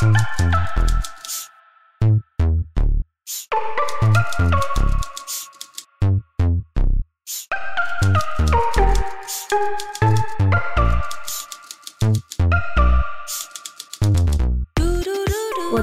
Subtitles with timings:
[0.00, 0.06] 我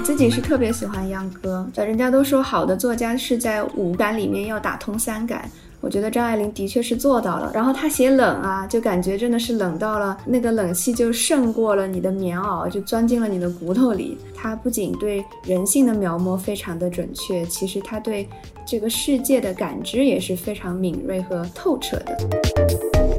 [0.03, 5.47] 自己是特别喜欢秧歌，人家都说好的作家是在五感里面要打通三感。
[5.79, 14.17] 我觉得张爱玲的确是做到了，然后她写冷啊，就感觉真的是冷到了那个冷气就胜过了你的棉袄，就钻进了你的骨头里。
[14.35, 18.27] 她不仅对人性的描摹非常的准确，其实她对
[18.65, 23.16] 这个世界的感知也是非常敏锐和透彻的。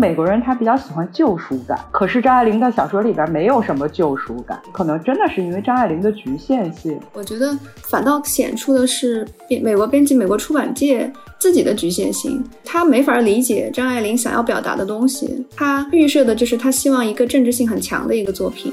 [0.00, 6.98] 美国人他比较喜欢救赎感，可是张爱玲在小说里边没有什么救赎感，可能真的是因为张爱玲的局限性。
[7.12, 18.72] 我觉得反倒显出的是编美国编辑、美国出版界自己的局限性，他没法理解张爱玲想要表达的东西，他预设的就是他希望一个政治性很强的一个作品。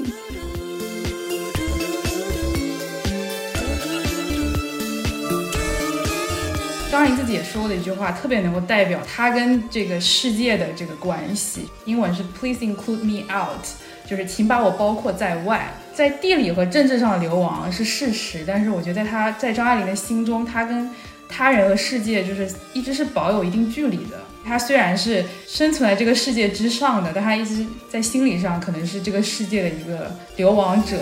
[7.38, 11.68] 也说过的一句话，特别能够代表他跟这个世界的这个关系。
[11.84, 13.64] 英文是 Please include me out，
[14.04, 15.72] 就是请把我包括在外。
[15.94, 20.90] 在地理和政治上的流亡是事实，但是我觉得在他在张爱玲的心中，他跟
[21.28, 24.18] 他人和世界就是一直是保有一定距离的。
[24.44, 30.96] 他虽然是生存在这个世界之上的，但他一直在心理上可能是这个世界的一个流亡者。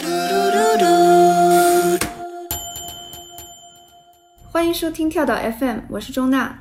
[0.00, 2.13] 嘟嘟嘟嘟
[4.54, 6.56] 欢迎收听跳岛 FM，我是钟娜。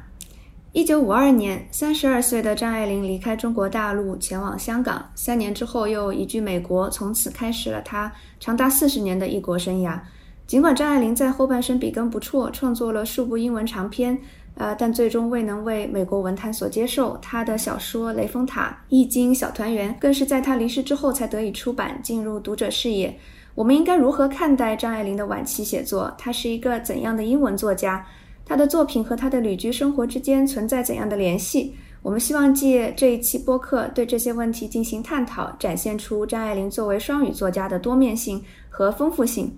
[0.72, 5.12] 一九五二年，三十二岁的张爱玲离开中国大陆，前往香港。
[5.14, 10.00] 三年之后，又移居美国，从此开始了她长达四十年的异国生涯。
[10.48, 14.18] 尽管张爱玲在后半生笔耕不辍，创作了数部英文长篇，
[14.56, 17.16] 呃，但最终未能为美国文坛所接受。
[17.22, 23.16] 她的小说《雷峰塔》《易经》《小团圆》更是在她离世之后才得以出版，进入读者视野。
[23.56, 26.14] 我们应该如何看待张爱玲的晚期写作？
[26.18, 28.06] 她是一个怎样的英文作家？
[28.46, 31.76] 她的作品和她的旅居生活之间存在怎样的联系？
[32.02, 39.56] 我们希望借这一期播客对这些问题进行探讨，展现出张爱玲作为双语作家的多面性和丰富性。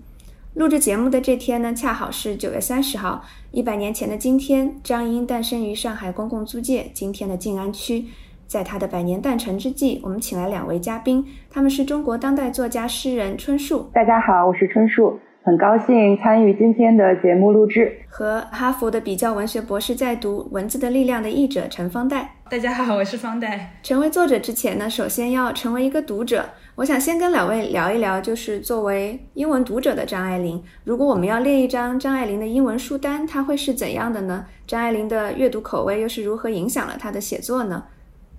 [0.53, 8.06] 录制节目的这天呢，恰好是九月三十号，一百年前的今天，张英诞生于上海公共租界今天的静安区。
[8.47, 13.89] 在他的百年诞辰之际，我们请来两位嘉宾，他们是中国当代作家、诗人春树。
[13.94, 17.97] 大家好，我是春树，很高兴参与今天的节目录制。
[18.07, 22.35] 和哈佛的比较文学博士在读《文字的力量》的译者陈方代。
[22.50, 23.73] 大家好，我是方代。
[23.81, 26.45] 成为作者之前呢，首先要成为一个读者。
[26.75, 34.45] 我想先跟两位聊一聊，就是作为英文读者的张爱玲，如果我们要列一张张爱玲的英文书单，它会是怎样的呢？
[34.67, 37.83] 张爱玲的阅读口味又是如何影响了她的写作呢？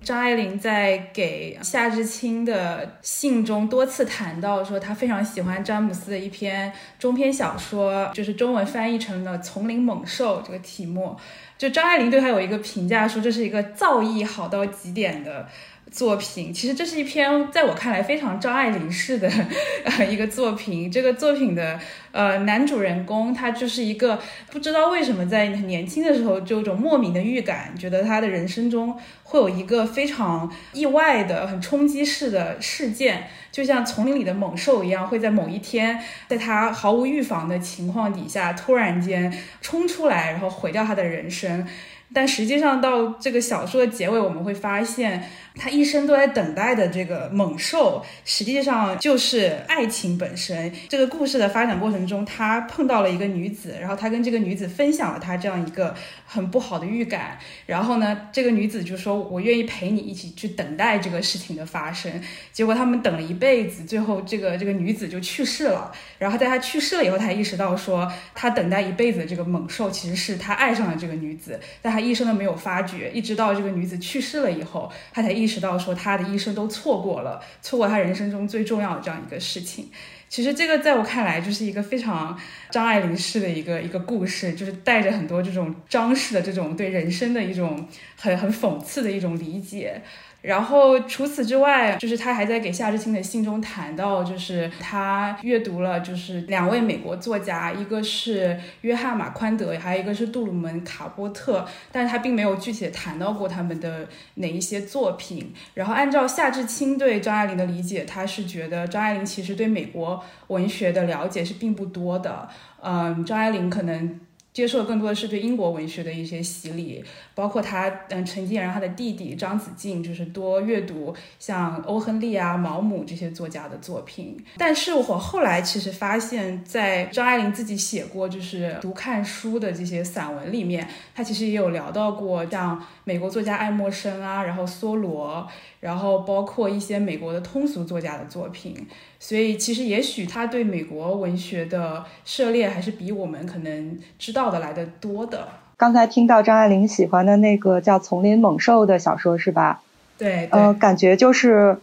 [0.03, 11.17] 张爱玲在给夏志清的信中多次谈到，说她非常喜欢詹姆斯的一篇中篇小说，就是中文翻译成了《丛林猛兽》这个题目。
[11.57, 15.47] 就张爱玲对他有一个评价，说这是一个造诣好到极点的。
[15.89, 19.31] 作品其实这是一篇在我看来非常张爱玲式的
[19.85, 20.91] 呃一个作品。
[20.91, 21.79] 这个作品的
[22.11, 24.19] 呃男主人公他就是一个
[24.51, 41.65] 不知道为什么在年轻的时候就有种莫名的预感，觉得他的人生中会有一个非常意外的、很冲击式的事件，就像丛林里的猛兽一样，会在某一天在他毫无预防的情况底下突然间冲出来，然后毁掉他的人生。
[42.13, 45.23] 但实际上到这个小说的结尾，我们会发现。
[45.57, 50.71] 他一生都在等待的这个猛兽，实际上就是爱情本身。
[50.87, 55.95] 这个故事的发展过程中，他碰到了一个女子，然后他跟这个女子分享了他这样一个
[56.25, 57.39] 很不好的预感。
[57.65, 62.11] 然后呢，这个女子就说：“我愿意陪你一起去等待这个事情的发生。”
[62.53, 65.91] 结果他们等了一辈子，最后这个这个女子就去世了。
[66.19, 75.46] 然后在他去世了以后，他意识到说，他等待一辈子的这个猛兽其实是他爱上了这个女子，但他一生都没有发觉，一直到这个女子去世了以后，他才意。
[75.47, 79.89] 意识到说他的一生都错过了，错过他人生中最重要的这样一个事情。
[80.27, 82.37] 其实这个在我看来就是一个非常
[82.69, 90.01] 张爱玲式的一个一个故事，就是带着很多这种张氏的这种对人生的一种很很讽刺的一种理解。
[90.41, 105.53] 然后除此之外，就是他还在给夏志清的信中谈到，就是他阅读了就是两位美国作家，一个是约翰马宽德，还有一个是杜鲁门卡波特，但是他并没有具体谈到过他们的哪一些作品。
[105.73, 112.47] 然后按照夏志清对张爱玲的理解，他是觉得张爱玲其实对美国文学的了解是并不多的。
[112.81, 114.19] 嗯，张爱玲可能。
[114.57, 117.05] 接受的更多的是对英国文学的一些洗礼，
[117.35, 124.35] 包括他嗯，曾经也让他的弟弟张子静，就是多阅读像欧亨利啊、毛姆这些作家的作品。
[124.57, 135.47] 但是我后来其实发现，在张爱玲自己写过就是读看书的这些散文里面，她其实也有聊到过像美国作家爱默生啊，然后梭罗，
[135.79, 138.87] 然后包括一些美国的通俗作家的作品。
[139.19, 145.47] 所以其实也许他对美国文学的涉猎还是比我们可能知道的来的多的。
[145.77, 149.81] 刚才听到张爱玲喜欢的那个叫《丛林猛兽》的小说是吧？
[150.17, 151.77] 对，呃，感觉就是，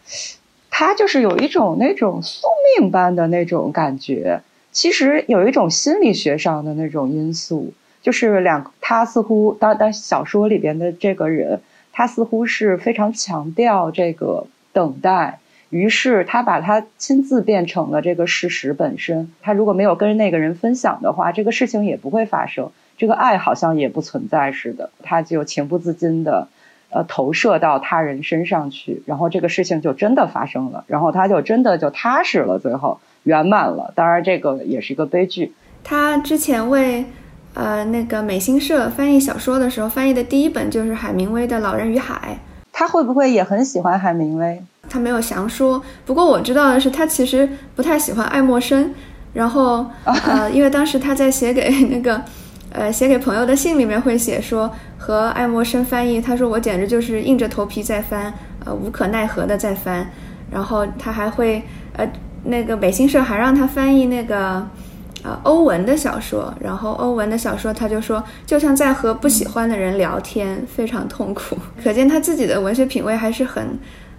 [0.68, 2.48] 他就是有一种那种宿
[2.80, 4.40] 命般的那种感觉。
[4.72, 11.60] 其实有一种心理学上的那种因素，就是两他似乎当当小说里边的这个人，
[11.94, 15.38] 他似乎是非常强调这个等待。
[15.70, 19.32] 于是他把他亲自变成了这个事实本身。
[19.40, 24.90] 他如果没有跟那个人分享的话，这个事情也不会发生，这个爱好像也不存在似的。
[25.02, 26.46] 他就情不自禁的，
[26.90, 33.92] 呃，投射到他人身上去，然后这个事情就真的发生了，然后他就真的就踏实了，最后圆满了。
[33.96, 35.52] 当然，这个也是一个悲剧。
[35.82, 37.04] 他之前为
[37.54, 42.38] 呃那个美新社翻译小说的时候，翻译的第一本就是海明威的《老人与海》。
[42.72, 44.60] 他会不会也很喜欢海明威？
[44.88, 48.92] 他没有详说，不过我知道的是，他其实不太喜欢爱默生。
[49.32, 52.20] 然后， 呃，因为当时他在写给那个，
[52.70, 58.32] 呃，写给朋友的信里面会写说和爱默生翻译，他说我简直就是硬着头皮在翻，
[58.64, 60.06] 呃，无可奈何的在翻。
[60.50, 61.62] 然后他还会，
[61.96, 62.08] 呃，
[62.44, 64.64] 那个北新社还让他翻译那个，
[65.24, 66.54] 呃，欧文的小说。
[66.60, 71.58] 然后欧文的小说，他就说就像在和不喜欢的人聊天，非常痛苦。
[71.82, 73.76] 可见他自己的文学品味还是很。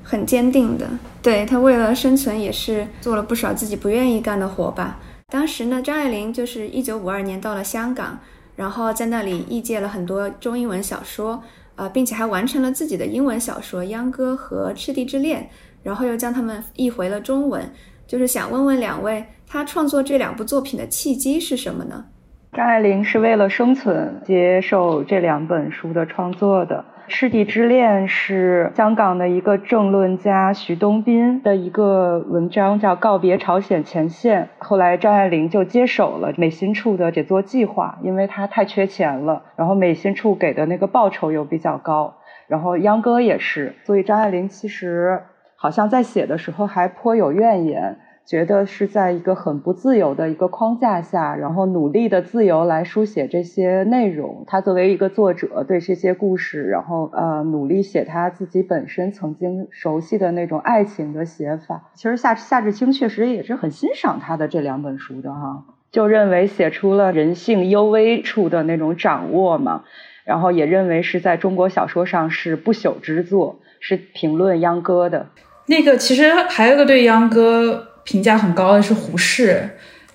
[0.08, 0.88] 很坚定的，
[1.24, 5.00] 对他为了生存也是做了不少自己不愿意干的活吧。
[5.30, 8.20] 当时呢，张爱玲就是一九五二年到了香港，
[8.56, 11.42] 然后在那里译介了很多中英文小说，
[11.76, 15.42] 呃，并且还完成了自己的英文小说《秧歌》和《赤地之恋》，
[15.82, 17.68] 然后又将它们译回了中文。
[18.06, 22.06] 就是想问问两位，他创作这两部作品的契机是什么呢？
[22.54, 26.86] 张爱玲是为了生存接受这两本书的创作的。
[27.12, 34.44] 《赤地之恋》是香港的一个政论家徐东斌的一个文章，叫《告别朝鲜前线》。
[34.58, 42.16] 后来张爱玲就接手了美心处的这座计划，因为她太缺钱了，然后美心处给的那个报酬又比较高。
[42.48, 45.22] 然后秧歌也是，所以张爱玲其实
[45.56, 48.00] 好像在写的时候还颇有怨言。
[48.26, 54.44] 觉得是在一个很不自由的一个框架下，然后努力的自由来书写这些内容。
[54.48, 61.92] 他作为一个作者，对这些故事，然后呃努力写他自己本身曾经熟悉的那种爱情的写法。
[61.94, 69.84] 其实夏夏志清确实也是很欣赏他的这两本书的哈，就认为写出了人性幽微处的那种掌握嘛，
[70.24, 75.28] 然后也认为是在中国小说上是不朽之作，是评论秧歌的。
[75.68, 77.90] 那个其实还有个对秧歌。
[78.06, 79.68] 评价很高的是胡适，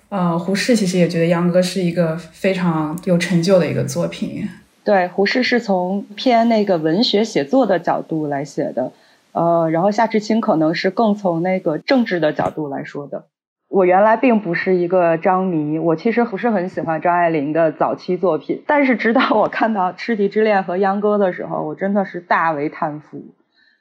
[0.08, 4.48] 呃，胡适其实也觉得秧歌是一个非常有成就的一个作品。
[4.82, 8.92] 对，胡适是从偏那个文学写作的角度来写的，
[9.32, 13.26] 呃，然后夏志清可能是更从那个政治的角度来说的。
[13.69, 23.22] 我原来并不是一个张迷，我其实不是很喜欢张爱玲的早期作品，但是直到我看到《赤地之恋》和秧歌的时候，我真的是大为叹服。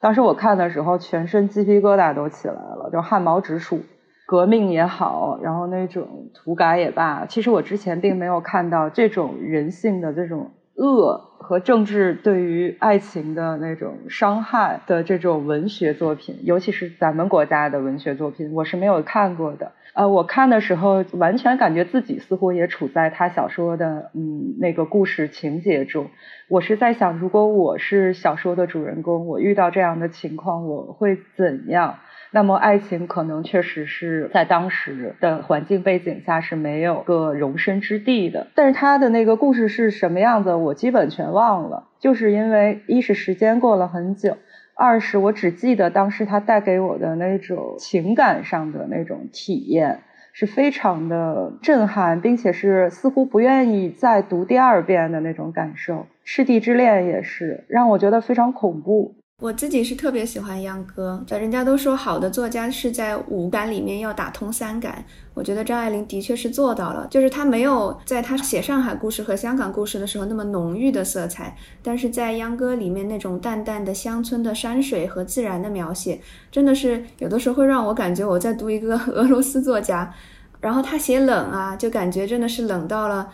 [0.02, 3.82] 当时我看的时候，全身鸡皮疙瘩都起来了，就汗毛直竖。
[4.30, 19.72] 革命也好，然后那种涂改也罢，其实我之前并没有看到这种人性的这种恶和政治对于爱情的那种伤害的这种文学作品，尤其是咱们国家的文学作品，我是没有看过的。
[19.96, 26.06] 呃，我看的时候，完全感觉自己似乎也处在他小说的嗯那个故事情节中。
[26.48, 31.96] 我是在想，如果我是小说的主人公，我遇到这样的情况，我会怎样？
[32.32, 38.48] 那么，爱情可能确实是在当时的环境背景下是没有个容身之地的。
[38.54, 44.38] 但是他的那个故事是什么样子，我基本全忘了，就是因为一是时间过了很久，
[44.76, 55.96] 二是我只记得当时他带给我的那种情感上的那种体验是非常的震撼，并且是似乎不愿意再读第二遍的那种感受。
[56.24, 59.16] 《赤地之恋》也是让我觉得非常恐怖。
[59.40, 65.02] 我自己是特别喜欢秧歌，人家都说好的作家是在五感里面要打通三感，
[65.34, 76.20] 我觉得张爱玲的确是做到了，就是她没有在她写上海故事和香港故事的时候那么浓郁的色彩，但是在秧歌里面那种淡淡的乡村的山水和自然的描写，
[76.52, 80.14] 真的是有的时候会让我感觉我在读一个 俄罗斯作家，
[80.60, 83.30] 然后他写冷啊，就感觉真的是冷到了。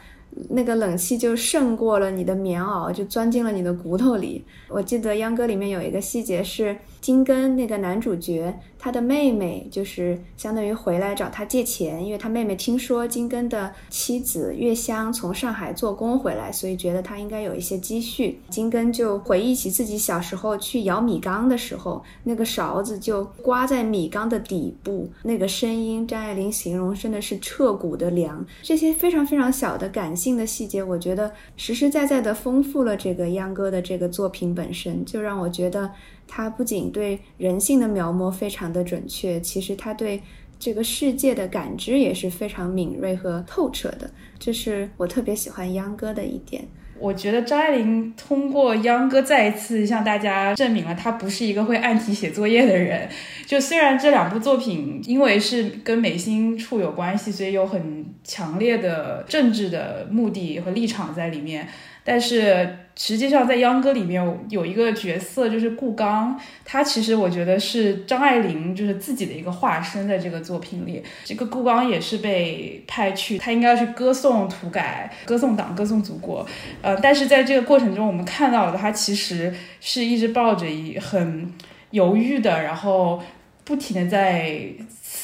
[0.50, 4.44] 那个冷气就胜过了你的棉袄，就钻进了你的骨头里。
[4.70, 18.40] 我记得秧歌里面有一个细节是金根那个男主角，他的妹妹就是相当于回来找他借钱，因为他妹妹听说金根的妻子月香从上海做工回来，所以觉得他应该有一些积蓄。
[18.50, 28.46] 金根就回忆起自己小时候去舀米缸的时候，那个勺子就刮在米缸的底部，那个声音，张爱玲形容真的是彻骨的凉。
[28.62, 35.92] 这些非常非常小的感性的细节，我觉得实实在在的丰富了这个秧歌的这个作品本身，就让我觉得
[36.28, 40.20] 他不仅对人性的描摹非常的准确，其实他对
[40.58, 46.68] 这个世界的感知也是非常敏锐和透彻的，这是我特别喜欢秧歌的一点。
[47.00, 53.10] 我觉得张爱玲通过秧歌再一次向大家证明了她不是一个会按题写作业的人。
[53.46, 61.68] 就虽然这两部作品因为是跟美心处有关系，所以有很强烈的政治的目的和立场在里面，
[62.04, 62.78] 但是。
[62.98, 66.40] 实际上，在秧歌里面有一个角色，就是顾刚。
[66.64, 76.48] 他其实我觉得是张爱玲就是自己的一个化身，在这个作品里，这个顾刚也是被派去，他应该要去歌颂土改、歌颂党、歌颂祖国。
[76.82, 81.54] 呃，但是在这个过程中，我们看到的他其实是一直抱着一很
[81.92, 83.22] 犹豫的，然后
[83.66, 84.58] 不停的在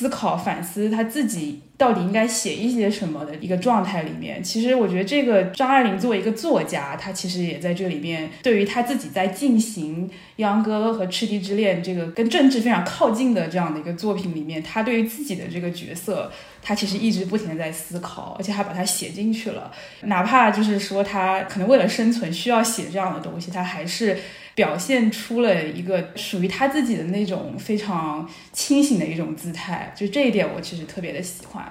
[0.02, 1.62] 思考、反思他自己。
[1.78, 16.32] 到底应该写一些什么的一个状态里面，其实我觉得这个张爱玲作为一个作家，她其实也在这里面，对于她自己在进行《秧歌》和《赤地之恋》这个跟政治非常靠近的这样的一个作品里面，她对于自己的这个角色，
[16.62, 19.72] 她其实一直不停的在思考，而且还把它写进去了。
[20.04, 24.16] 哪怕就是说她可能为了生存需要写这样的东西，她还是
[24.56, 29.92] 表现出了一个属于他自己的那种非常清醒的一种姿态。
[29.96, 31.64] 就这一点，我其实特别的喜欢。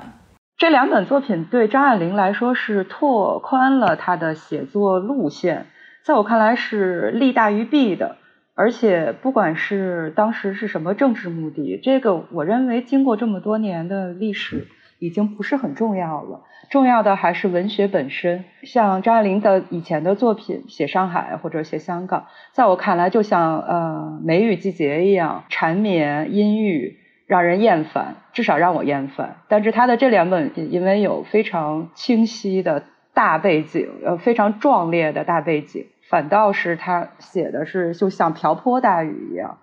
[0.56, 5.66] 这两本作品对张爱玲来说是拓宽了她的写作路线，
[6.04, 8.16] 在我看来是利大于弊的。
[8.56, 14.68] 而且不管是当时是什么政治目的，这个我认为经过这么多年的历史
[14.98, 16.42] 已经不是很重要了。
[16.70, 18.44] 重要的还是文学本身。
[18.62, 26.96] 像张爱玲的以前的作品，写上海或者写香港，在我看来就像呃梅雨季节一样缠绵阴郁。
[27.26, 29.36] 让人厌烦，至少让我厌烦。
[29.46, 32.82] 但是他的这两本，因为有非常清晰的
[33.14, 39.58] 大背景，呃，非常壮烈的大背景，反倒是他写的是就像瓢泼大雨一样，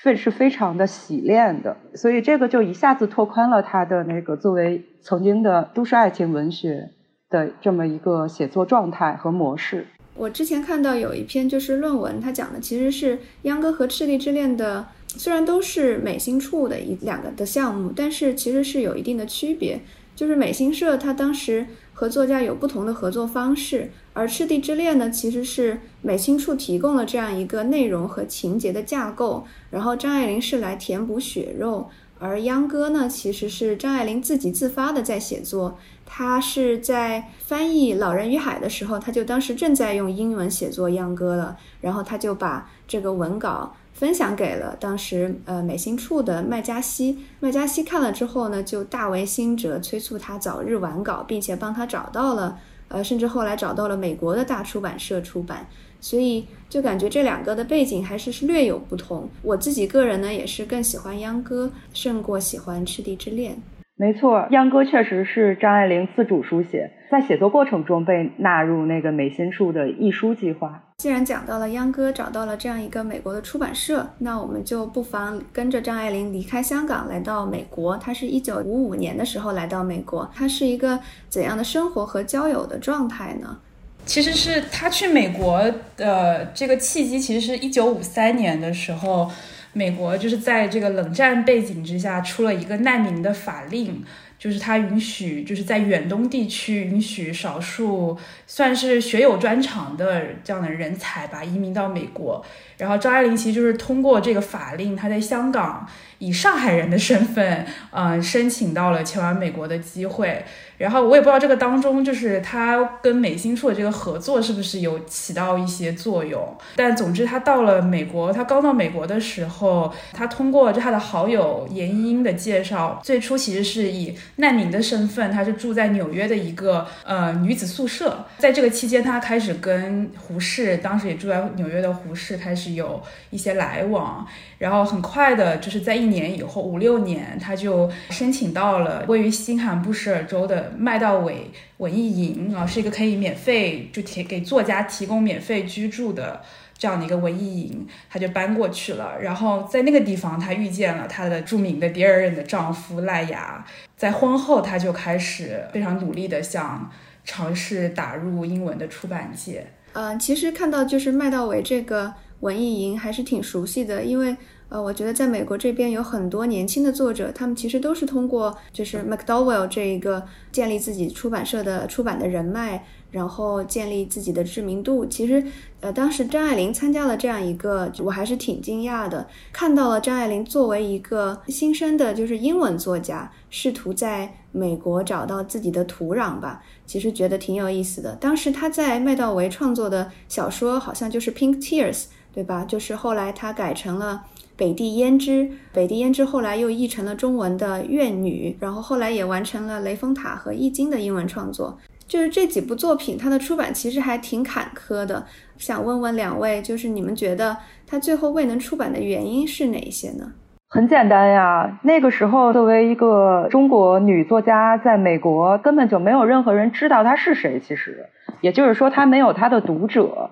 [0.00, 1.76] 非是非常的洗练的。
[1.94, 6.90] 所以这个就一下子拓宽了他的那个作为曾经的都市爱情文学
[7.28, 9.86] 的这么一个写作状态和模式。
[10.14, 14.86] 我之前看到有一篇就是论文，他讲的其实是秧歌和赤地之恋的。
[15.14, 19.78] 虽然都是美心处的一两个的项目，但是其实是有一定的区别。
[20.14, 31.88] 就是美心社，它当时和作家有不同的合作方式，而《赤地之恋》呢，其实是美心处提供了这样一个内容和情节的架构，然后张爱玲是来填补血肉，
[32.18, 35.78] 而秧歌呢，其实是张爱玲自己自发的在写作。
[36.04, 43.74] 她是在翻译《老人与海》的时候，她就当时正在用英文写作秧歌了，然后她就把这个文稿。
[43.92, 52.58] 分享给了当时呃美心处的麦嘉锡，麦嘉锡看了之后呢，就大为心折，催促他早日完稿，并且帮他找到了，
[52.88, 55.66] 呃，甚至后来找到了美国的大出版社出版，
[56.00, 59.28] 所以就感觉这两个的背景还是是略有不同。
[59.42, 63.56] 我自己个人呢，也是更喜欢秧歌，胜过喜欢赤地之恋。
[63.96, 70.82] 没错，秧歌确实是张爱玲自主书写，在写作过程中被纳入那个美心处的译书计划。
[70.96, 77.98] 既然讲到了秧歌找到了这样一个美国的出版社，那我们就不妨跟着张爱玲离开香港，来到美国。
[77.98, 83.58] 她是一九五五年的时候来到美国，她是一个怎样的生活和交友的状态呢？
[84.06, 85.62] 其实是她去美国
[85.98, 89.30] 的这个契机，其实是一九五三年的时候。
[89.74, 94.04] 美国就是在这个冷战背景之下出了一个难民的法令，
[94.42, 98.18] 就是它允许就是在远东地区允许少数
[98.54, 102.44] 算是学有专长的这样的人才吧移民到美国。
[102.76, 110.44] 然后张爱玲其实就是通过这个法令，她在香港以上海人的身份，呃，申请到了前往美国的机会。
[110.76, 116.56] 然后我也不知道这个当中，就是他跟美心处的这个合作是不是有起到一些作用。
[116.74, 128.26] 但总之，他到了美国，他刚到美国的时候，他通过他的好友严英的介绍，最初其实是以难民的身份，他是住在纽约的一个呃女子宿舍。
[128.42, 134.26] 在这个期间，他开始跟胡适，当时也住在纽约的胡适开始有一些来往，
[134.58, 146.42] 然后很快的，就是在一年以后，五六年，他就申请到了位于新罕布什尔州的麦道韦文艺营啊，是一个可以免费就提给作家提供免费居住的。
[146.76, 149.16] 这样的一个文艺营，他就搬过去了。
[149.20, 153.64] 然后在那个地方，他遇见了他的著名的第二任的丈夫赖雅。
[153.96, 156.90] 在婚后，他就开始非常努力的想
[157.24, 159.66] 尝试打入英文的出版界。
[159.92, 164.36] 嗯，其实看到就是麦道韦这个文艺营还是挺熟悉的，因为
[164.68, 172.84] 呃，我觉得在美国这边有很多年轻的作者，他们其实都是通过就是 McDowell 这一个建立自己出版社的出版的人脉。
[173.12, 175.04] 然后建立自己的知名度。
[175.04, 175.44] 其实，
[175.80, 186.62] 呃，当时张爱玲参加了这样一个，我还是挺惊讶的，看到了张爱玲作为一个新生的，就是英文作家，试图在美国找到自己的土壤吧。
[186.92, 188.14] 其实觉得挺有意思的。
[188.16, 191.94] 当时他在麦道维创作的小说好像就是《Pink Tears》，
[192.34, 192.66] 对吧？
[192.66, 194.24] 就是后来他改成了
[194.58, 195.30] 《北地胭脂》，
[195.72, 201.78] 《北地胭脂》后来又译成了中文的《怨女》，然后后来也完成了《雷峰塔》和《易经》的英文创作。
[202.06, 205.24] 就是这几部作品，它的出版其实还挺坎坷的。
[205.56, 207.56] 想问问两位，就是你们觉得
[207.86, 210.30] 它最后未能出版的原因是哪些呢？
[210.74, 217.60] 很简单呀，那个时候作为一个中国女作家，在美国根本就没有任何人知道她是谁。
[217.60, 218.06] 其实，
[218.40, 220.30] 也就是说，她没有她的读者，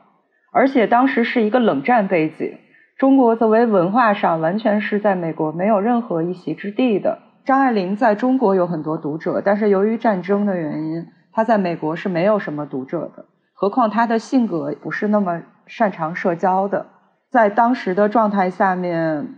[0.51, 2.57] 而且当时是一个冷战背景，
[2.97, 7.19] 中国作为文化上完全是在美国没有任何一席之地的。
[7.45, 11.05] 张爱玲在中国有很多读者，但是由于战争的原因。
[11.35, 16.87] 她在美国是没有什么读者的，何况她的性格不是那么擅长社交的，
[17.31, 19.35] 在当时的状态下面，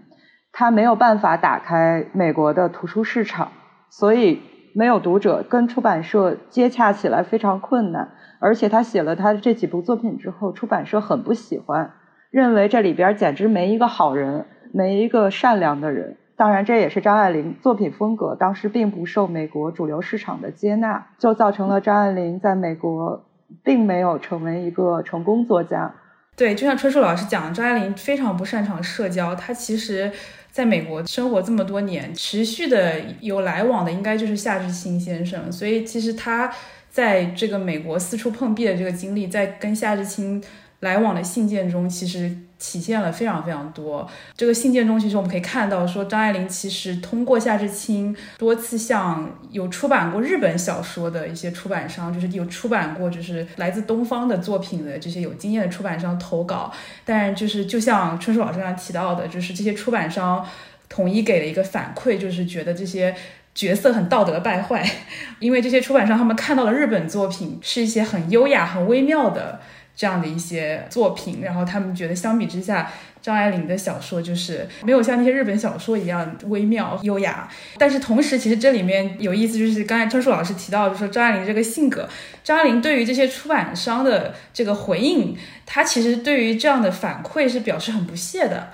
[0.52, 3.50] 他没有办法打开美国的图书市场，
[3.88, 4.40] 所以
[4.74, 8.10] 没有读者，跟出版社接洽起来非常困难。
[8.38, 11.92] 而且他写了他这几部作品之后，出版社很不喜欢，
[12.30, 16.16] 认为这里边简直没一个好人，没一个善良的人。
[16.34, 23.24] 当然，这也是张爱玲作品风格，当时并不受美国主流市场的接纳，就造成了张爱玲在美国
[23.62, 25.94] 并没有成为一个成功作家。
[26.34, 29.36] 对，就像春树老师讲，张爱玲非常不擅长社交。
[29.36, 30.10] 她其实
[30.52, 35.50] 在美国生活这么多年，持续的有来往的应该就是夏志清先生。
[35.50, 36.54] 所以，其实他
[36.90, 40.40] 在这个美国四处碰壁的这个经历，在跟夏志清
[40.80, 42.36] 来往的信件中，其实。
[42.62, 44.08] 体现了非常非常多。
[44.36, 56.72] 这个信件中，其实我们可以看到，说张爱玲其实通过夏志清多次向有出版过日本小说的一些出版商，就是有出版过就是来自东方的作品的这些有经验的出版商投稿。
[57.04, 60.46] 但就是就像春树老师刚才提到的，就是这些出版商
[60.88, 63.12] 统一给了一个反馈，就是觉得这些
[63.56, 64.88] 角色很道德败坏，
[65.40, 69.60] 因为这些出版商他们看到了日本作品是一些很优雅、很微妙的。
[69.94, 77.48] 这样的一些作品，然后他们觉得相比之下，张爱玲的小说就是没有像那些日本小说一样微妙优雅。
[77.78, 82.08] 但是同时，其实这里面有意思，就是刚才春树老师提到，就说张爱玲这个性格，
[82.42, 88.70] 张爱玲对于这些出版商的这个回应，她其实对于这样的反馈是表示很不屑的。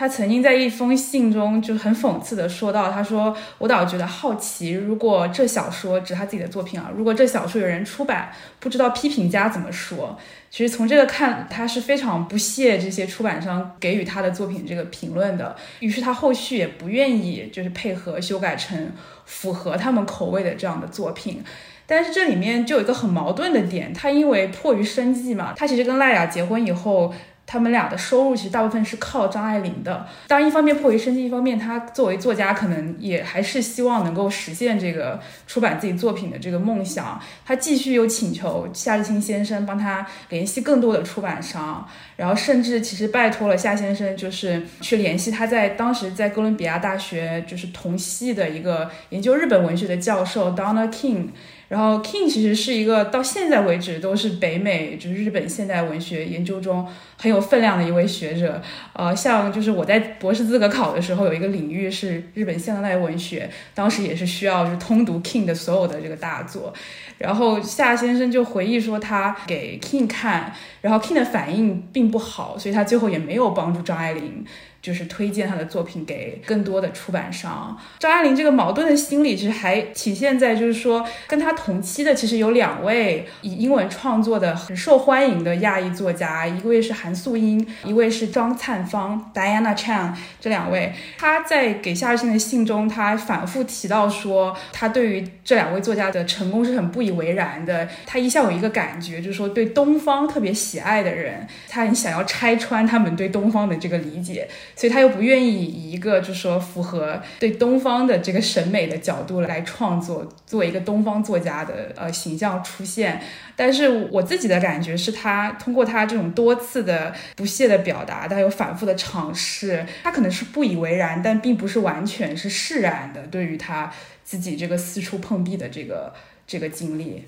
[0.00, 10.18] 他曾经在一封信中就很讽刺的说到：“他说我倒觉得好奇，如果这小说指他自己的作品啊，如果这小说有人出版，不知道批评家怎么说。
[10.50, 15.54] 其实从这个看，他是非常不屑这些出版商给予他的作品这个评论的。
[15.80, 18.90] 于是他后续也不愿意就是配合修改成
[19.26, 21.44] 符合他们口味的这样的作品。
[21.86, 27.12] 但是这里面就有一个很矛盾的点，他因为迫于生计嘛，他其实跟赖雅结婚以后。”
[27.52, 30.06] 他们俩的收入其实大部分是靠张爱玲的。
[30.28, 37.20] 当然，一方面迫于生计，一方面他作为作家，可能也还是希望能够实现这个出版自己作品的这个梦想。
[37.44, 41.84] 他继续又请求夏志清先生帮他联系更多的出版商，
[42.14, 51.30] 然后甚至其实拜托了夏先生，就是去联系他在当时在哥伦比亚大学就是同系的一个研究日本文学的教授 Donna King。
[51.70, 56.84] 然后 King 其实是一个到现在为止都是北美就是日本现代文学研究中
[57.16, 58.60] 很有分量的一位学者。
[58.92, 66.74] 呃，像就是我在博士资格考的时候，有一个领域是日本现代文学，当时也是需要就是通读 King 的所有的这个大作。
[67.18, 74.44] 然后夏先生就回忆说，他给 King 看，然后 King 的反应并不好，所以他最后也没有帮助张爱玲。
[74.82, 77.76] 就是推荐他的作品给更多的出版商。
[77.98, 90.12] 张爱玲这个矛盾的心理，其实还体现在就是说，跟她同期的其实有两位以英文创作的很受欢迎的亚裔作家，一位是韩素英，一位是张灿芳 （Diana Chan）。
[90.40, 97.88] 这两位，他在给夏日清的信中，他反复提到说，他对于这两位作家的成功是很不以为然的。
[98.06, 104.48] 他一向有一个感觉，就是说对东方特别喜爱的人，他很想要拆穿他们对东方的这个理解。
[104.80, 113.20] 所以他又不愿意以一个就是说符合对东方的这个审美的角度来创作，作为一个东方作家的呃形象出现。
[113.54, 123.26] 但是我自己的感觉是他通过他这种多次的不懈的表达，他有反复的尝试，他可能是不以为然，但并不是完全是释然的。
[123.26, 123.92] 对于他
[124.24, 126.14] 自己这个四处碰壁的这个
[126.46, 127.26] 这个经历。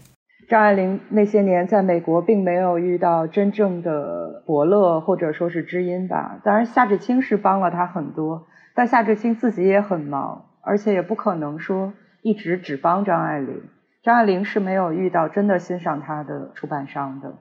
[0.53, 6.39] 张爱玲那些年在美国并没有遇到真正的伯乐或者说是知音吧。
[6.45, 13.63] 当然，夏志清是帮了她很多，但夏志清自己也很忙，而且也不可能说一直只帮张爱玲。
[14.03, 17.33] 张爱玲是没有遇到真的欣赏她的出版商的。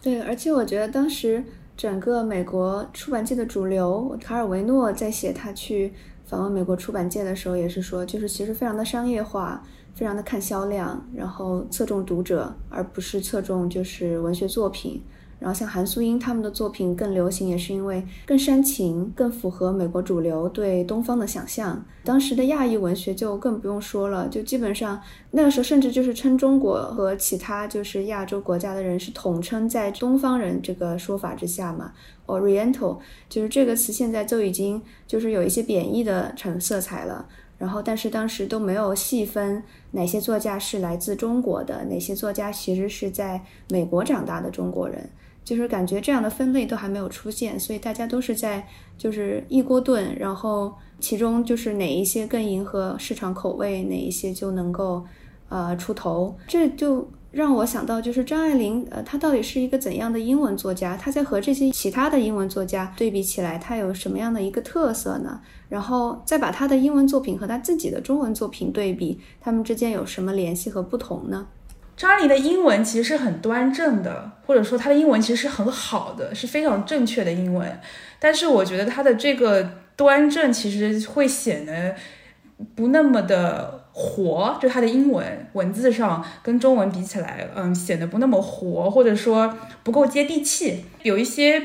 [0.00, 1.42] 对，而且我觉得当时
[1.76, 5.92] 整个美国出版界的主流，卡尔维诺在写他去
[6.32, 9.62] 访问美国出版界的时候，也是说，就是其实非常的商业化。
[9.94, 15.02] 非常的看销量，然后侧重读者，而不是侧重就是文学作品。
[15.42, 21.84] 然后像韩素英他们的作品更流行，也是因为更煽情，更符合美国主流对东方的想象。
[22.04, 25.02] 当时的亚裔文学就更不用说了，就基本上
[25.32, 31.92] 那个时候甚至就是称中国和其他就是亚洲国家的人是统称在东方人这个说法之下嘛
[32.26, 37.26] ，Oriental，就是这个词现在就已经就是有一些贬义的成色彩了。
[37.58, 45.08] 然后，但是当时都没有细分哪些作家是来自中国的，哪些作家其实是在美国长大的中国人，
[45.44, 55.04] 就是感觉这样的分类都还没有出现，所以大家都是在就是一锅炖，然后其中就是哪一些更迎合市场口味，哪一些就能够
[55.48, 57.08] 呃出头，这就。
[57.32, 60.98] 让我想到，就是张爱玲，呃，她到底是一个怎样的英文作家？
[60.98, 65.40] 她在和这些其他的英文作家对比起来，她有什么样的一个特色呢？
[65.70, 71.46] 然后再把她的英文作品和她自己的中文作品对比，他们之间有什么联系和不同呢？
[72.02, 77.80] 张爱玲的英文其实是很端正的，或者说她的英文其实是很好的，是非常正确的英文。
[78.18, 81.94] 但是我觉得她的这个端正其实会显得
[82.74, 83.80] 不那么的。
[83.94, 90.86] 活，就她的英文文字上跟中文比起来，嗯，显得不那么活，或者说不够接地气。
[91.02, 91.62] 有一些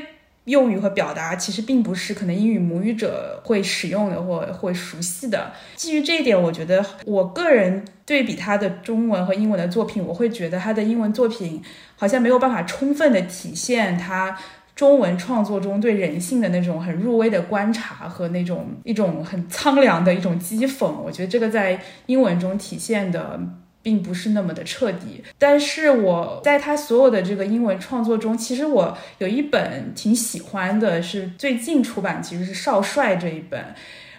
[0.48, 5.52] 用语和表达其实并不是可能英语母语者会使用的或会熟悉的。
[5.76, 11.62] 基于这一点，我觉得我个人对比他的中文和英文的作品，我会觉得他的英文作品
[11.94, 14.36] 好像没有办法充分的体现他。
[14.74, 23.40] 中文创作中对人性的那种很入微的观察和那种一种很苍凉的一种讥讽，我觉得这个在英文中体现的
[23.82, 25.22] 并不是那么的彻底。
[25.38, 33.74] 但是我在他所有的这个英文创作中，其实我有一本挺喜欢的，是最近出版，其实是《少帅》这一本。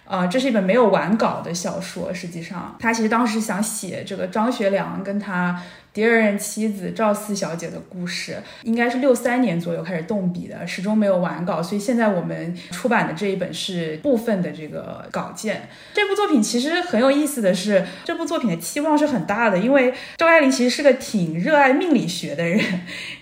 [0.06, 2.12] 啊，这是一本没有完稿的小说。
[2.12, 5.62] 实际上，他其实当时想写这个张学良跟他。
[5.94, 15.68] 第二任妻子赵四小姐的故事，应该是六三年左右开始动笔的，始终没有完稿，所以现在我们出版的这一本是部分的这个稿件。
[15.94, 22.62] 这部作品其实很有意思的是，这部作品的期望是很大的，因为赵爱玲其实是个挺热爱命理学的人，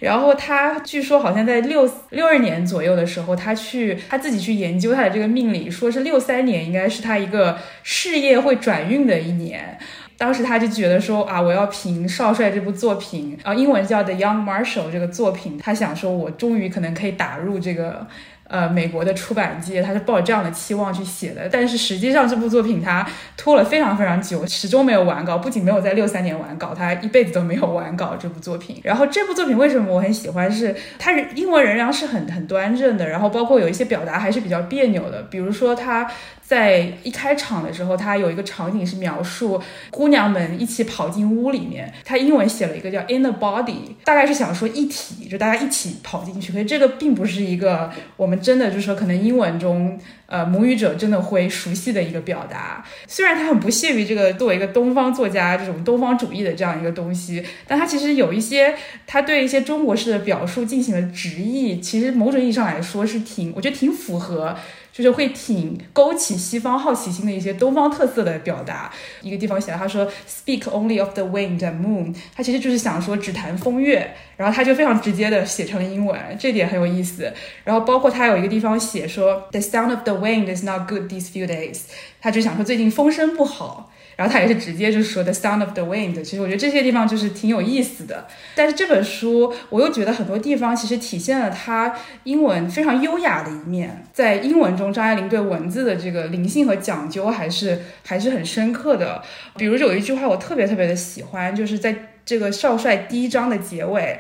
[0.02, 9.80] 然后她据说好像在六六二年左右的时候，她去她自己去研究她的这个命理，说是六三年应该是她一个事业会转运的一年。
[10.18, 18.08] 当时他就觉得说啊，我要凭《少帅》这部作品，啊，英文叫《The Young Marshal》这个作品，他想说，我终于可能可以打入这个。
[18.50, 25.38] 呃，美国的出版界，他是抱着这样的期望去写的，但是实际上这部作品他拖了非常非常久，始终没有完稿。
[25.38, 28.80] 不仅没有在六三年完稿，他一辈子都没有完稿这部作品。
[28.86, 30.50] 然后这部作品为什么我很喜欢？
[30.50, 35.24] 是它英文仍然是很很端正的，然后包括有一些表达还是比较别扭的。
[35.24, 36.10] 比如说他
[36.48, 46.54] 在一开场的时候，他有一个场景是描述姑娘们一起跑进屋里面，他英文写了一个叫 in the body，大概是想说一体，就大家一起跑进去。
[46.54, 48.38] 可是这个并不是一个我们。
[48.48, 52.86] 真的就是说，可能英文中，呃，母语者真的会熟悉的一个表达。
[53.08, 58.74] 虽然他很不屑于这个作为一个东方作家这种东方主义的这样一个东西，但他其实有一些
[59.06, 61.82] 他对一些中国式的表述进行了直译。
[61.82, 64.56] 其实某种意义上来说是挺，我觉得挺符合。
[64.98, 68.92] 就是会挺勾起西方好奇心的一些东方特色的表达。
[69.22, 77.32] 一个地方写了，他说 “Speak only of the wind and moon”，他其实就是想说只谈风月，然后他就非常直接的写成了英文，这点很有意思。
[77.64, 81.82] 然后包括他有一个地方写说 “The sound of the wind is not good these few days”，
[82.20, 83.92] 他就想说最近风声不好。
[84.18, 88.28] 然后他也是直接就说 the sound of the wind，其实我觉得这些地方就是挺有意思的。
[88.56, 94.04] 但是这本书我又觉得很多地方其实体现了他英文非常优雅的一面。
[94.12, 99.22] 在英文中，张爱玲对文字的这个灵性和讲究还是还是很深刻的。
[99.56, 104.18] 比如有一句话我特别特别的喜欢，就是在这个少帅第一章的结尾。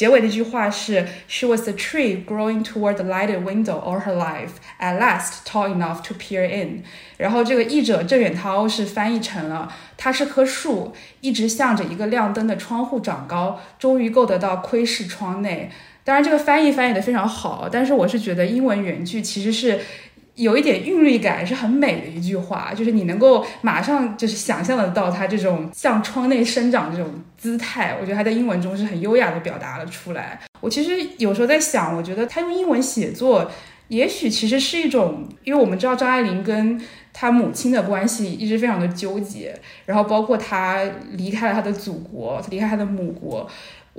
[0.00, 5.68] 结尾的一句话是：“She was a tree growing toward the lighted window all her life, at last tall
[5.68, 6.84] enough to peer in。”
[7.18, 15.70] 然后这个译者郑远涛是翻译成了：“她是棵树，一直向着一个亮灯的窗户长高，终于够得到窥视窗内。”
[16.02, 19.78] 当然，这个翻译翻译的非常好，但是我是觉得英文原句其实是。
[20.40, 30.40] 有一点韵律感是很美的一句话，就是你能够马上就是想象得到它这种向窗内生长这种姿态，我觉得它在英文中是很优雅的表达了出来。
[30.60, 33.50] 我其实有时候在想，我觉得他用英文写作，
[33.88, 36.80] 也许其实是一种，因为我们知道张爱玲跟
[37.12, 43.46] 她母亲的关系一直非常的纠结，然后包括她离开了她的祖国，离开她的母国。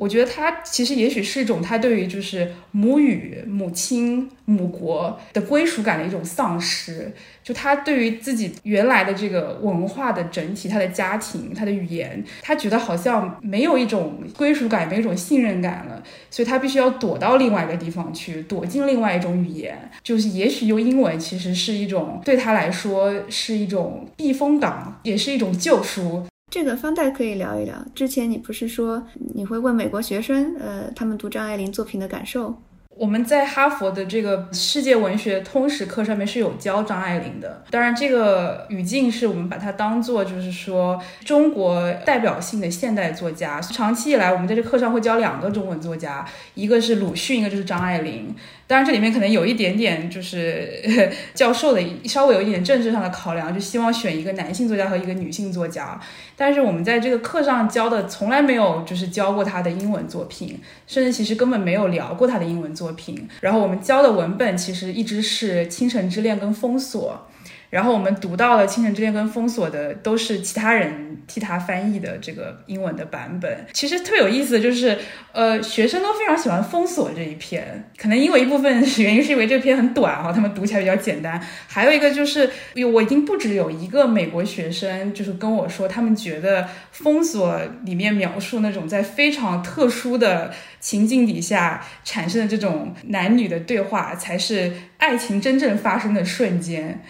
[0.02, 7.14] 我觉得他其实也许是一种他对于就是母语、母亲、母国的归属感的一种丧失。
[7.44, 19.78] 就他对于自己原来的这个文化的整体、他的家庭、他的语言，他觉得好像没有一种归属感，没有一种信任感了，所以他必须要躲到另外一个地方去，躲进另外一种语言。
[20.02, 26.26] 就是也许用英文其实是一种对他来说是一种避风港，也是一种救赎。
[26.52, 27.74] 这个方代可以聊一聊。
[27.96, 29.02] 之前你不是说
[29.34, 32.62] 你会问美国学生，呃，他们读张爱玲作品的感受？
[32.98, 37.64] 我们在哈佛的这个世界文学通识课上面是有教张爱玲的。
[37.72, 43.62] 当然，这个语境是我们把它当做就是说中国代表性的现代作家。
[43.62, 48.36] 长期以来，我们在这课上会教两个中文作家，一个是鲁迅，一个就是张爱玲。
[48.72, 50.82] 当然，这里面可能有一点点就是
[51.36, 56.00] 教授的稍微有一点政治上的考量，就希望选一个男性作家和一个女性作家。
[56.38, 60.58] 但是我们在这个课上教的从来没有就是教过他的英文作品，
[60.88, 63.28] 甚至其实根本没有聊过他的英文作品。
[63.42, 67.28] 然后我们教的文本其实一直是《倾城之恋》跟《封锁》。
[67.72, 73.66] 然后我们读到了《倾城之恋》跟《封锁》的都是其他人替他翻译的这个英文的版本。
[73.72, 74.98] 其实特别有意思的就是，
[75.32, 81.42] 呃，学生都非常喜欢《封锁》这一篇，可能因为一部分原因是因为这篇很短哈，他们读起来比较简单。
[81.66, 82.50] 还有一个就是，
[82.94, 87.54] 我已经不止有一个美国学生就是跟我说，他们觉得《封锁》
[87.86, 97.02] 里面描述那种在非常特殊的情境底下产生的这种男女的对话，才是爱情真正发生的瞬间。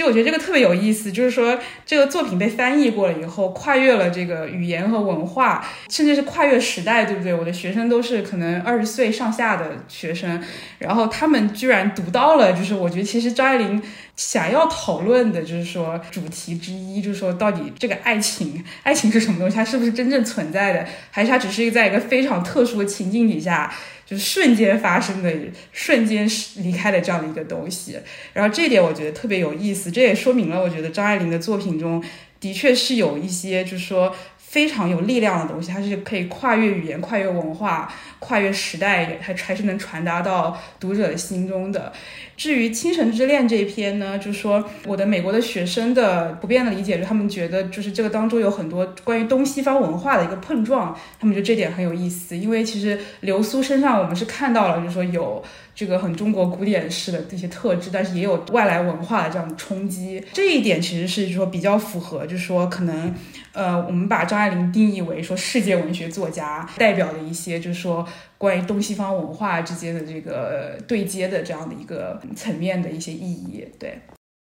[0.00, 7.34] 就我觉得这个特别有意思，就是说这个作品被翻译过了以后，跨越了这个语言和文化，甚至是跨越时代，对不对？
[7.34, 10.42] 我的学生都是可能二十岁上下的学生，
[10.78, 13.82] 然后他们居然读到了，就是我觉得其实张爱玲
[14.16, 19.54] 想要讨论的，就是说主题之一，就是说到底这个爱情，爱情是什么东西？
[19.54, 20.86] 它是不是真正存在的？
[21.10, 23.70] 还是它只是一个在一个非常特殊的情境底下？
[24.10, 25.32] 就瞬间发生的、
[25.70, 27.96] 瞬间离开的这样的一个东西，
[28.32, 32.02] 然后这一点我觉得特别有意思，这也说明了我觉得张爱玲的作品中
[32.40, 34.12] 的确是有一些，就是说。
[34.50, 41.92] 非常有力量的东西，它是可以跨越语言、跨越文化、跨越时代，还还是能传达到读者的心中的。
[42.36, 52.36] 至于《倾城之恋》这一篇呢，就是说我的美国的学生的普遍的理解，就他们觉得就是这个当中有很多关于东西方文化的一个碰撞，他们觉得这点很有意思。
[52.36, 55.40] 因为其实流苏身上我们是看到了，就是说有
[55.80, 60.22] 这个很中国古典式的这些特质，但是也有外来文化的这样的冲击。
[60.30, 63.14] 这一点其实是说比较符合，就是说可能。
[63.52, 73.66] 呃，我们把张爱玲定义为说世界文学作家代表的一些，就是说关于东西方文化之间的这个对接的这样的一个层面的一些意义。
[73.80, 73.98] 对，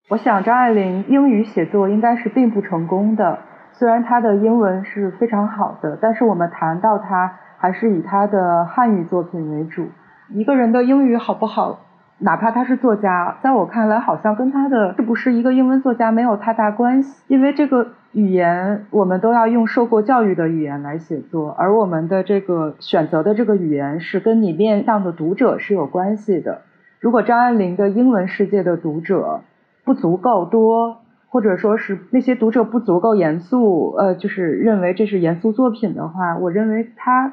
[0.09, 3.39] 我想张爱玲英语写作应该是并不成功的，
[3.79, 9.87] 虽然她的英文是非常好的，但是我们谈到她还是以她的汉语作品为主。
[10.31, 11.81] 一个人的英语好不好？
[12.19, 17.23] 哪怕他是作家，在我看来，好像跟他的是不是一个英文作家没有太大关系。
[17.29, 26.63] 因为这个语言，我们都要用受过教育的语言来写作，而我们的这个选择的这个语言是跟你面向的读者是有关系的。
[27.01, 29.43] 如果张爱玲的英文世界的读者
[29.85, 30.97] 不足够多，
[31.29, 37.33] 或者说是那些读者不足够严肃，呃，就是认为这是严肃作品的话，我认为他。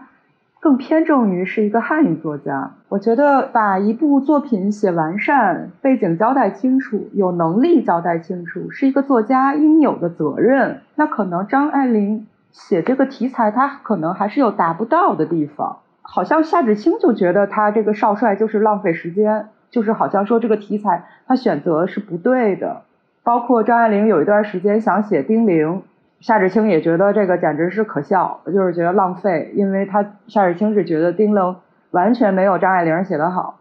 [0.64, 2.72] 更偏重于是一个汉语作家。
[2.88, 10.80] 我觉得把一部作品写完善，背景交代清楚，有能力交代清楚，是一个作家应有的责任。
[10.96, 15.80] 那可能张爱玲写这个题材，她可能还是有达不到的地方。
[16.02, 22.84] 好像夏志清就觉得他这个少帅就是浪费时间，就是好像说这个题材他选择是不对的。
[23.22, 25.82] 包括张爱玲有一段时间想写丁玲，
[26.24, 31.56] 夏志清也觉得这个简直是可笑，就是觉得浪费，因为他夏志清是觉得丁玲
[31.92, 33.60] 完全没有张爱玲写得好，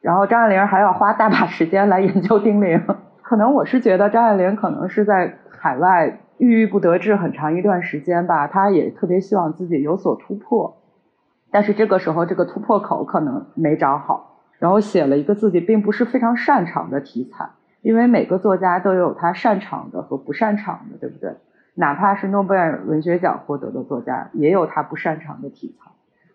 [0.00, 2.82] 然后张爱玲还要花大把时间来研究丁玲。
[3.20, 10.78] 可能我是觉得张爱玲可能是在海外郁郁不得志很长一段时间吧，她也特别希望自己有所突破。
[11.50, 17.50] 但是这个时候，这个突破口可能没找好，然后写了一个自己并不是非常擅长的题材。
[17.82, 21.34] 因为每个作家都有他擅长的和不擅长的，对不对？
[21.74, 25.90] 哪怕是诺贝尔文学奖获得的作家，也有他不擅长的题材。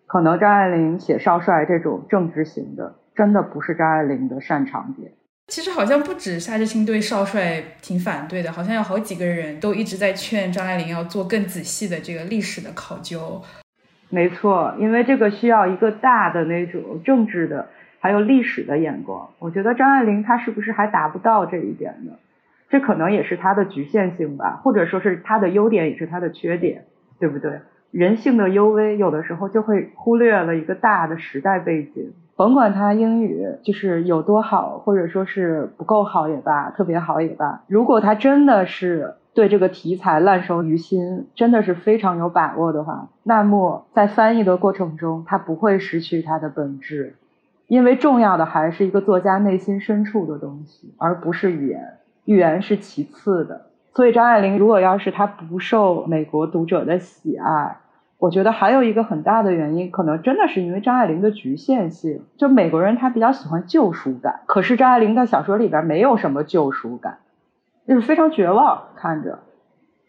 [0.06, 5.12] 可能张爱玲写少帅这种政治型的，真的不是张爱玲的擅长点。
[5.48, 13.40] 其实好像不止夏志清对少帅挺反对的，好像有好几个人都一直在劝张爱玲要做更仔细的这个历史的考究。
[14.10, 19.28] 没错，因为这个需要一个大的那种政治的，还有历史的眼光。
[19.38, 22.12] 我觉得张爱玲她是不是还达不到这一点呢？
[22.68, 26.84] 这可能也是它的局限性吧，或者说是它的优点也是它的缺点，
[27.18, 27.60] 对不对？
[27.90, 32.12] 人性的幽微有的时候就会忽略了一个大的时代背景。
[32.36, 39.14] 甭管他英语就是有多好，或者说是不够好也罢，特别好也罢，如果他真的是。
[39.34, 47.14] 对这个题材烂熟于心，真的是非常有把握的话，那么在翻译的过程中，他不会失去它的本质，
[47.68, 51.97] 因为重要的还是一个作家内心深处的东西，而不是语言，
[52.28, 53.62] 语言是其次的。
[53.94, 57.78] 所以张爱玲如果要是她不受美国读者的喜爱，
[58.18, 62.20] 我觉得还有一个很大的原因，可能真的是因为张爱玲的局限性。
[62.36, 67.16] 就美国人他比较喜欢救赎感，可是张爱玲的小说里边没有什么救赎感。
[67.86, 69.38] 就是非常绝望，看着。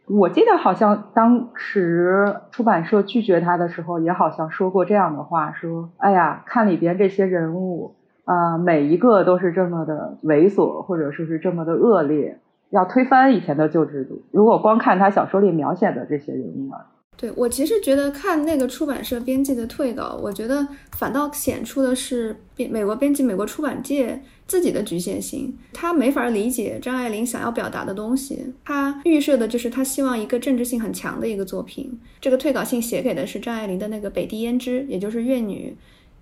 [0.07, 7.95] 我记得好像当时出版社拒绝他的时候，也好像说过这样的话：说，哎呀，看里边这些人物
[8.29, 12.37] 啊，每一个都是这么的猥琐，或者说是这么的恶劣，
[12.69, 14.21] 要推翻以前的旧制度。
[14.29, 16.85] 如果光看他小说里描写的这些人物啊。
[17.17, 25.51] 对我其实觉得看那个出版社编辑的退稿，我觉得反倒显出的是编美国编辑、美国出版界自己的局限性。
[25.73, 31.99] 他没法理解张爱玲想要表达的东西，他预设的就是他希望一个政治性很强的一个作品。
[32.21, 35.75] 这个退稿信写给的是张爱玲的那个北地胭脂，也就是怨女。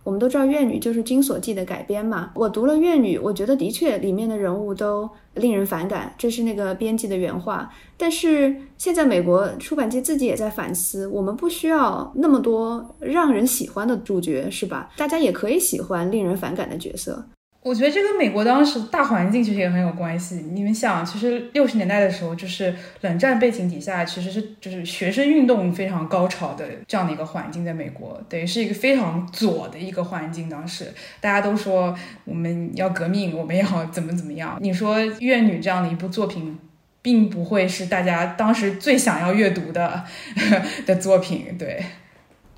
[0.07, 2.31] 我们都知道《怨女》就是《金锁记》的改编嘛。
[2.33, 7.69] 我读了《怨女》，我觉得的确里面的人物都令人反感，这是那个编辑的原话。
[7.97, 14.89] 但是现在美国出版界自己也在反思，我们不需要那么多让人喜欢的主角，是吧？
[14.95, 17.27] 大家也可以喜欢令人反感的角色。
[17.67, 20.35] 我觉得这跟美国当时大环境其实也很有关系。
[20.53, 30.49] 你们想，其实六十年代的时候，就是冷战背景底下，其实是就是学生运动非常高潮的这样的一个环境，在美国等于是一个非常左的一个环境。
[30.49, 30.85] 当时
[31.19, 34.57] 大家都说我们要革命，我们要怎么怎么样。
[34.61, 36.57] 你说《怨女》这样的一部作品，
[37.01, 40.05] 并不会是大家当时最想要阅读的
[40.87, 41.83] 的作品，对。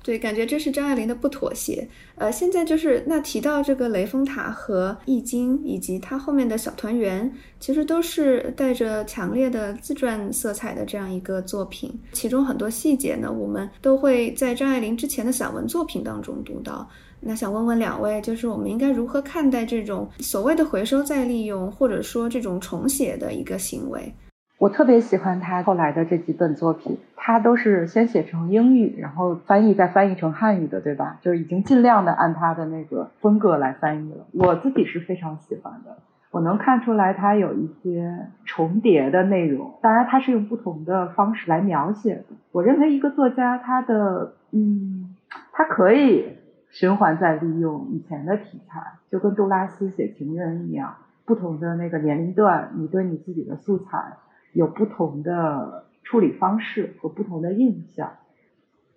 [0.02, 1.86] 对，感觉这是张爱玲的不妥协。
[2.16, 11.92] 呃，现在就是那提到这个雷峰塔和易经，以及它后面的小团圆，其实都是带着强烈的自传色彩的这样一个作品。
[12.12, 16.88] 其中很多细节呢，我们都会在张爱玲之前的散文作品当中读到。
[17.20, 24.14] 那想问问两位，就是我们应该如何看待这种所谓的回收再利用，或者说这种重写的一个行为？
[24.60, 31.16] 我特别喜欢他后来的这几本作品，他都是先写成英语，然后翻译再翻译成汉语的，对吧？
[31.22, 34.26] 就是已经尽量的按他的那个风格来翻译了。
[34.34, 35.96] 我自己是非常喜欢的，
[36.30, 42.24] 我能看出来他有一些重叠的内容，当然他是用不同的方式来描写的。
[42.52, 45.16] 我认为一个作家他的嗯，
[45.52, 46.36] 他可以
[46.68, 54.18] 循环再利用以前的题材，就跟杜拉斯写情人一样，不同的那个年龄段，你对你自己的素材。
[54.52, 58.18] 有不同的处理方式和不同的印象，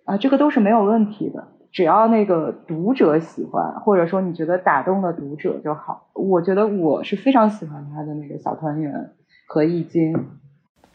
[0.04, 6.10] 啊，这个都是没有问题的，只要那个读者喜欢，或者说你觉得打动了读者就好。
[6.14, 9.12] 我觉得我是非常喜欢他的那个小团圆
[9.46, 10.12] 和易经。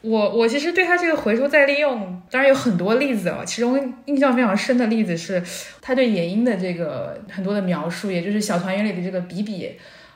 [0.02, 5.42] 我我其实对他这个回收再利用，当然有很多例子哦，其中印象非常深的例子是
[5.82, 9.72] 他对野鹰的这个很多的描述，也就是小团圆里的这个比比。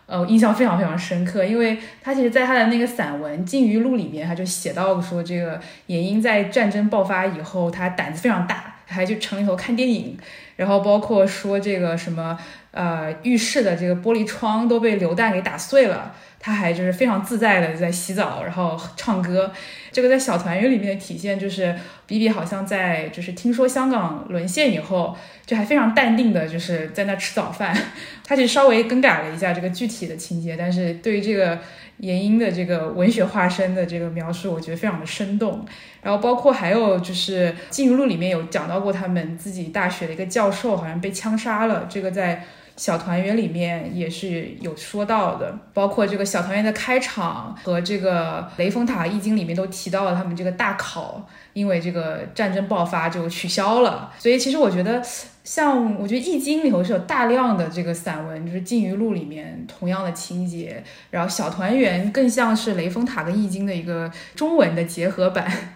[0.06, 10.18] 呃，印象非常非常深刻，因为他其实在他的那个散文《禁渔录》里面，他就写到说，这个野鹰在战争爆发以后，他胆子非常大，还去城里头看电影，
[10.58, 12.38] 然后包括说这个什么
[12.72, 16.14] 呃浴室的这个玻璃窗都被流弹给打碎了。
[16.46, 19.50] 他还就是非常自在的在洗澡，然后唱歌。
[19.94, 21.74] 这个在小团圆里面的体现就是，
[22.06, 27.74] 比比好像在就是听说香港沦陷以后，就还非常淡定的，就是在那吃早饭。
[28.28, 31.58] 他其实稍微更改了一下这个具体的情节，但是对于这个
[32.00, 35.66] 严英的这个文学化身的这个描述，我觉得非常的生动。
[36.02, 41.88] 然后包括还有就是《禁渔录》里面有讲到过，他们自己大学的一个教授好像被枪杀了。
[41.90, 42.44] 这个在。
[42.76, 54.12] 小团圆里面也是有说到的，包括这个小团圆的开场和这个雷峰塔易经里面都提到了他们这个大考，因为这个战争爆发就取消了。
[54.18, 55.02] 所以其实我觉得，
[55.44, 65.76] 像我觉得易经里头是有大量的这个散文，就是禁渔录里面同样的情节，然后小团圆更像是雷峰塔跟易经的一个中文的结合版。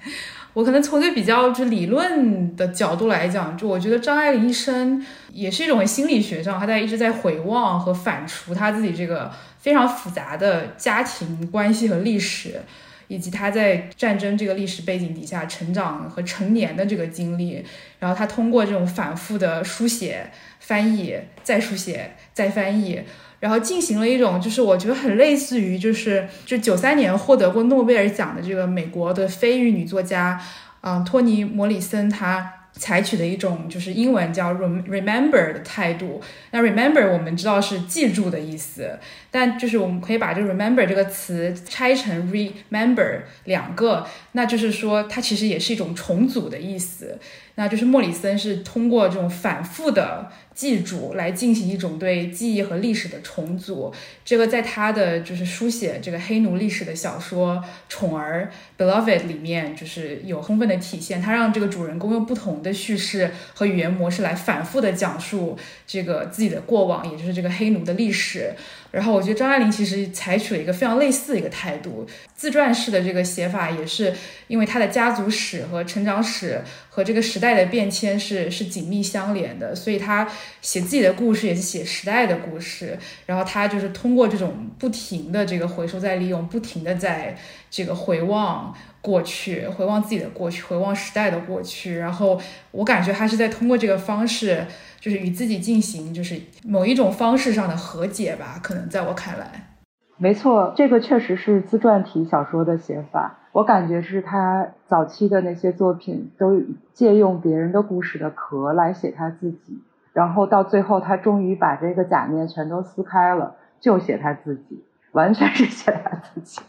[0.57, 12.59] 我可能从一个比较就理论的角度来讲，就我觉得张爱玲一生也是一种心理学上，她在一直在回望和反刍她自己这个非常复杂的家庭关系和历史，
[13.07, 17.63] 以及他在战争这个历史背景底下成长和成年的这个经历。
[17.99, 20.29] 然后他通过这种反复的书写、
[20.59, 23.01] 翻译、再书写、再翻译。
[23.39, 30.41] 然后进行了一种，就是我觉得很类似于，就是就九三年获得过诺贝尔奖的这个美国的非裔女作家，
[30.81, 36.19] 嗯，托尼·摩里森，她采取的一种就是英文叫 remember 的态度。
[36.49, 38.97] 那 remember 我们知道是记住的意思，
[39.37, 47.19] 但就是我们可以把这 remember 这个词拆成 remember 两个，那就是说它其实也是一种重组的意思。
[47.53, 50.31] 那就是莫里森是通过这种反复的。
[50.57, 53.93] 记住来进行一种对记忆和历史的重组，
[54.25, 57.57] 这个在他的就是书写这个黑奴历史的小说
[57.87, 58.49] 《宠儿》
[58.81, 61.21] （Beloved） 里面就是有充分的体现。
[61.21, 68.51] 他让这个主人公用不同的叙事和语言模式来反复的讲述这个自己的过往，也就是这个黑奴的历史。
[68.97, 72.03] 然后我觉得张爱玲其实采取了一个非常类似的一个态度，
[72.35, 74.11] 自传式的这个写法也是
[74.47, 80.27] 因为她的家族史和成长史和这个时代的变迁是是紧密相连的，所以她
[80.63, 82.97] 写自己的故事也是写时代的故事。
[83.27, 87.37] 然后她就是通过这种不停的这个回收再利用，不停的在
[87.69, 91.99] 这个回望过去，回望自己的过去，回望时代的过去。
[91.99, 92.41] 然后
[92.71, 94.65] 我感觉她是在通过这个方式。
[95.07, 98.59] 就是与自己进行，就是某一种方式上的和解吧。
[98.61, 99.69] 可能在我看来，
[100.17, 103.37] 没错，这个确实是自传体小说的写法。
[103.53, 106.61] 我感觉是他早期的那些作品都
[106.93, 109.81] 借用别人的故事的壳来写他自己，
[110.11, 114.83] 然后到最后他终于把这个假面全都撕开了，就写他自己，
[115.13, 116.59] 完全是写他自己。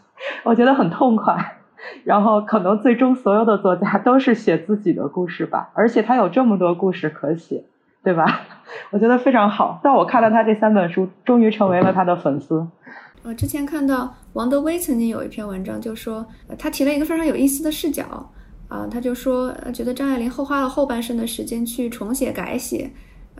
[0.45, 1.57] 我觉得很痛快。
[2.05, 7.65] 然后可能最终所有的作家都是写自己的故事吧，而且他有这么多故事可写。
[8.03, 8.47] 对吧？
[8.91, 9.79] 我觉得非常好。
[9.83, 12.65] 但我看了他这三本书，终于成为了他的粉丝。
[13.23, 16.25] 我之前看到王德威曾经有一篇文章，就说
[16.57, 18.31] 他提了一个非常有意思的视角
[18.69, 22.89] 啊，他就说觉得张爱玲后花了后半生的时间去重写改写，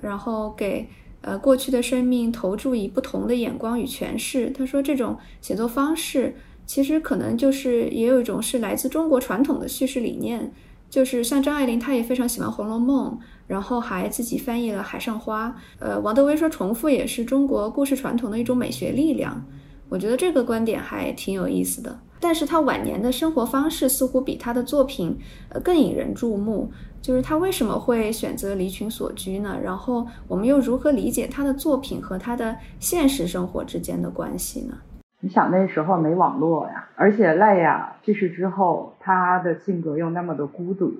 [0.01, 0.87] 然后给
[1.21, 4.49] 呃过去的生命投注以不同的眼光与诠释。
[4.49, 6.35] 他说这种写作方式
[6.65, 10.51] 其实可能就是也有一种是来自中国传统的叙事理念，
[10.89, 13.11] 就是像张爱玲，她也非常喜欢《红楼梦》。
[13.47, 15.49] 然后还自己翻译了《海上花》。
[15.79, 19.43] 呃，王德威说，重复也是中国故事传统的一种美学力量。
[19.89, 21.99] 我觉得这个观点还挺有意思的。
[22.19, 25.17] 但是他晚年的生活方式似乎比他的作品
[25.49, 26.71] 呃更引人注目。
[27.01, 29.57] 就是他为什么会选择离群所居呢？
[29.63, 34.77] 然后我们又如何理解他的作品和他的现实生活之间的关系呢？
[35.21, 40.93] 你想那时候没网络呀，而且赖雅去世之后，他的性格又那么的孤独，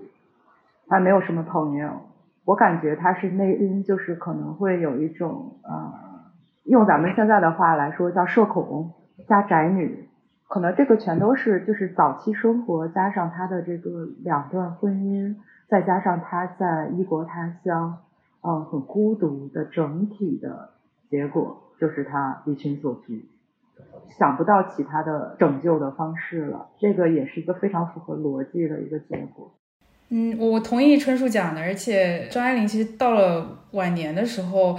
[0.88, 2.02] 他没有什么朋友。
[2.46, 5.94] 我感觉他是内因，就是可能会有一种呃，
[6.64, 8.92] 用咱们现在的话来说叫社恐
[9.28, 10.10] 加宅女，
[10.48, 15.36] 可能这个全都是就是早期生活加上他的这个两段婚姻，
[15.68, 18.00] 再加上他在异国他乡，
[18.42, 20.72] 嗯，很孤独的整体的
[21.10, 23.30] 结果，就是他离群所居，
[24.18, 29.54] 想不到其他的拯救的方式了，这个也是一个非常符合逻辑的一个结果。
[30.10, 34.78] 嗯，我同意春树讲的，而且张爱玲其实到了晚年的时候，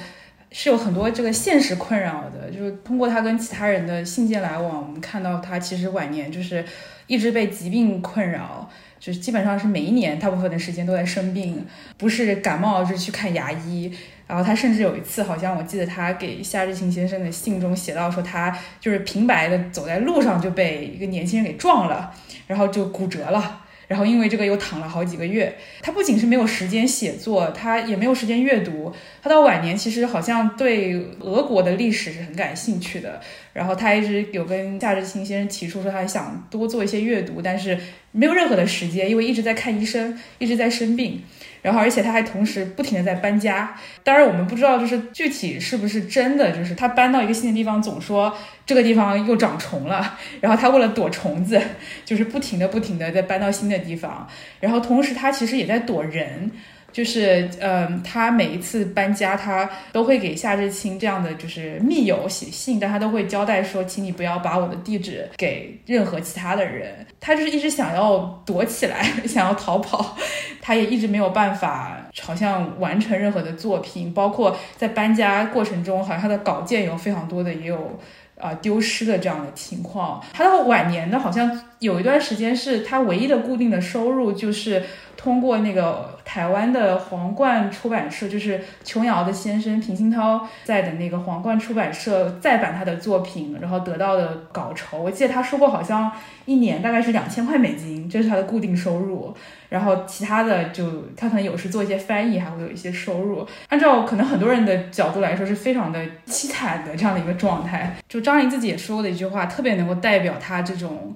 [0.50, 2.50] 是有很多这个现实困扰的。
[2.50, 6.64] 就是通过她跟其他人的信件来往，我们看到她其实晚年就是
[7.06, 11.64] 一直被疾病困扰，就是基本上是每一年大部分的时间都在生病，
[11.96, 13.94] 不是感冒就是去看牙医。
[14.30, 22.14] 然后他甚至有一次，好像我记得他给夏志清先生的信中写到说，他就是平白的走在路上就被一个年轻人给撞了，
[22.46, 23.62] 然后就骨折了。
[23.88, 25.52] 然后因为这个又躺了好几个月。
[25.82, 28.94] 他不仅是没有时间写作，他也没有时间阅读。
[29.20, 33.20] 他到晚年其实好像对俄国的历史是很感兴趣的。
[33.52, 37.76] 然后他一直有跟夏志清先生提出说，他想多做一些阅读，但是
[38.12, 41.20] 没有任何的时间，因为一直在看医生，一直在生病。
[41.62, 43.74] 然后，而且他还同时不停的在搬家。
[44.02, 50.18] 当然，我们不知道就是具体是不是真的，就是他搬到一个新的地方，总说这个地方又长虫了。
[50.40, 51.60] 然后他为了躲虫子，
[52.04, 54.26] 就是不停的、不停的在搬到新的地方。
[54.60, 56.50] 然后同时，他其实也在躲人。
[56.92, 67.06] 就是，嗯，他每一次搬家，他都会给夏志清这样的就是密友写信，但他都会交代说，请你不要把我的地址给任何其他的人。
[67.20, 70.16] 他就是一直想要躲起来， 想要逃跑，
[70.60, 77.98] 他也一直没有办法，好像完成任何的作品，包括在搬家过程中，好像他的稿件有非常多的，也有
[78.36, 80.20] 啊丢失的这样的情况。
[80.32, 84.82] 他到晚年呢，好像有一段时间是他唯一的固定的收入就是。
[85.16, 96.12] 通过那个台湾的皇冠出版社，就是琼瑶的先生平鑫涛在的那个皇冠出版社再版他的作品，然后得到的稿酬，我记得他说过，好像
[96.44, 99.34] 一年大概是两千块美金，这是他的固定收入。
[99.70, 100.84] 然后其他的就
[101.16, 103.44] 他可能有时做一些翻译，还会有一些收入。
[103.68, 107.96] 按照可能很多人的角度来说，是非常的凄惨的这样的一个状态。
[108.08, 111.12] 就张爱玲自己也说过的一句话，特别能够代表他这种。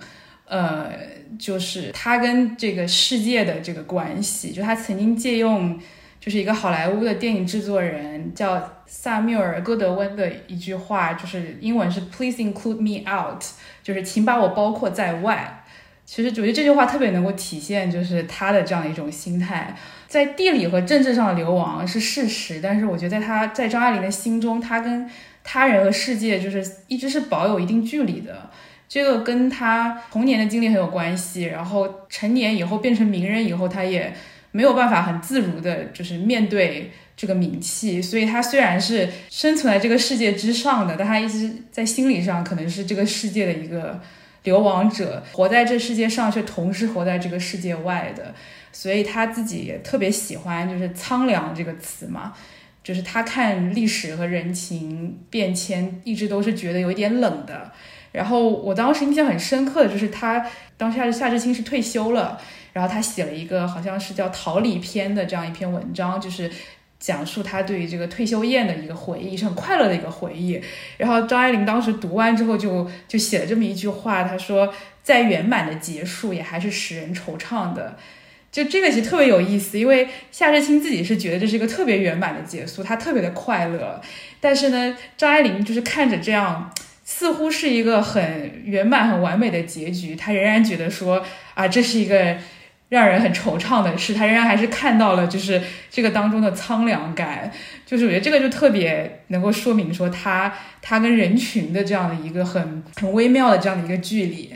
[0.46, 0.90] 呃，
[1.38, 5.78] 就是他跟这个世界的这个关系，就他曾经借用，
[6.20, 13.42] 就是一个好莱坞的电影制作人叫萨缪尔·戈德温的一句话，就是英文是 “Please include me out”，
[13.82, 15.64] 就是请把我包括在外。
[16.06, 19.74] 其实我觉得这句话特别能够体现，就是他的这样一种心态。
[20.06, 25.08] 在地理和政治上的流亡是事实，但是我觉得在他在张爱玲的心中，他跟
[25.42, 28.50] 他人和世界就是一直是保有一定距离的。
[28.94, 34.14] 这个跟他童年的经历很有关系，然后成年以后变成名人以后，他也
[34.52, 44.00] 没有办法很自如的，就是面对这个名气，所以他虽然是生存在这个世界之上的，但他一直在心理上可能是这个世界的一个
[44.44, 48.32] 流亡者，活在这世界上却同时活在这个世界外的，
[48.70, 52.32] 所以他自己也特别喜欢就是苍凉这个词嘛，
[52.84, 57.72] 就是他看历史和人情变迁，一直都是觉得有一点冷的。
[58.14, 60.46] 然后我当时印象很深刻的就是他
[60.76, 62.40] 当时夏志清是退休了，
[62.72, 66.48] 然后他写了一个好像是叫《逃离篇》的这样一篇文章，就是
[67.00, 70.62] 讲述他对于这个退休宴的一个回忆，是很快乐的一个回忆。
[70.96, 77.96] 然后张爱玲当时读完之后就就写了这么一句话，他说：“再圆满的结束也还是使人惆怅的。”
[78.52, 84.00] 就这个其实特别有意思，因为夏志清自己是觉得这是一个特别圆满的结束，他特别的快乐。
[84.40, 86.72] 但是呢，张爱玲就是看着这样。
[87.06, 92.34] 似乎是一个很圆满、很完美的结局，他仍然觉得说啊，这是一个
[92.88, 94.14] 让人很惆怅的事。
[94.14, 97.52] 他仍然还是看到了，就是这个当中的苍凉感。
[97.84, 100.50] 就是我觉得这个就特别能够说明说他
[100.80, 104.50] 他跟人群的这样的一个很很微妙的这样的一个距离。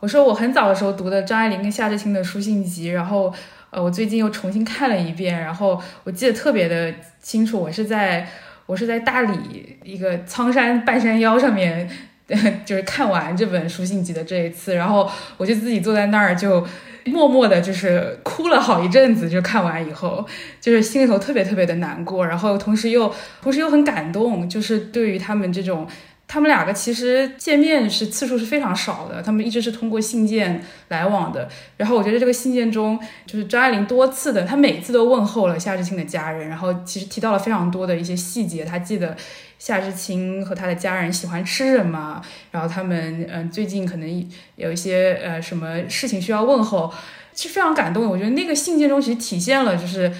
[0.00, 3.32] 我说我很早的时候读的张爱玲跟夏志清的书信集，然后
[3.70, 6.92] 呃，我最近又重新看了一遍，然后我记得特别的
[7.22, 8.28] 清楚，我是在。
[8.66, 11.88] 我是在大理一个苍山半山腰上面，
[12.64, 16.66] 就是看完这本书信集的这一次，然后我就自己坐在那儿，就
[17.04, 19.28] 默默的，就是哭了好一阵子。
[19.28, 20.26] 就看完以后，
[20.60, 25.86] 就是心里头特别特别的难过，然后同时又同时又很感动，就是对于他们这种。
[26.26, 31.48] 他们两个其实见面是次数是非常少的，他们一直是通过信件来往的。
[31.76, 38.64] 然后我觉得这个信件中，就是张爱玲多次的，她每次都问候了夏志清的家人，然后其实提到了非常多的一些细节。
[38.64, 39.16] 她记得
[39.58, 42.20] 夏志清和他的家人喜欢吃什么，
[42.50, 46.92] 然后他们嗯最近可能有一些呃什么事情需要问候，
[47.32, 48.08] 其实非常感动。
[48.08, 50.10] 我觉得那个信件中其实体现了就是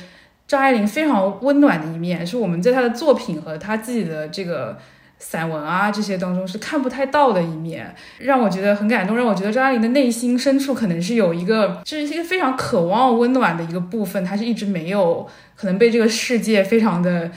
[0.47, 4.79] 张爱玲非常温暖的一面，是我们在她的作品和她自己的这个。
[5.19, 17.31] 散文啊，这些当中是看不太到的一面，让我觉得很感动，让我觉得张爱玲的内心深处可能是有一个，这是一个非常渴望温暖的一个部分，她是一直没有可能被这个世界非常的、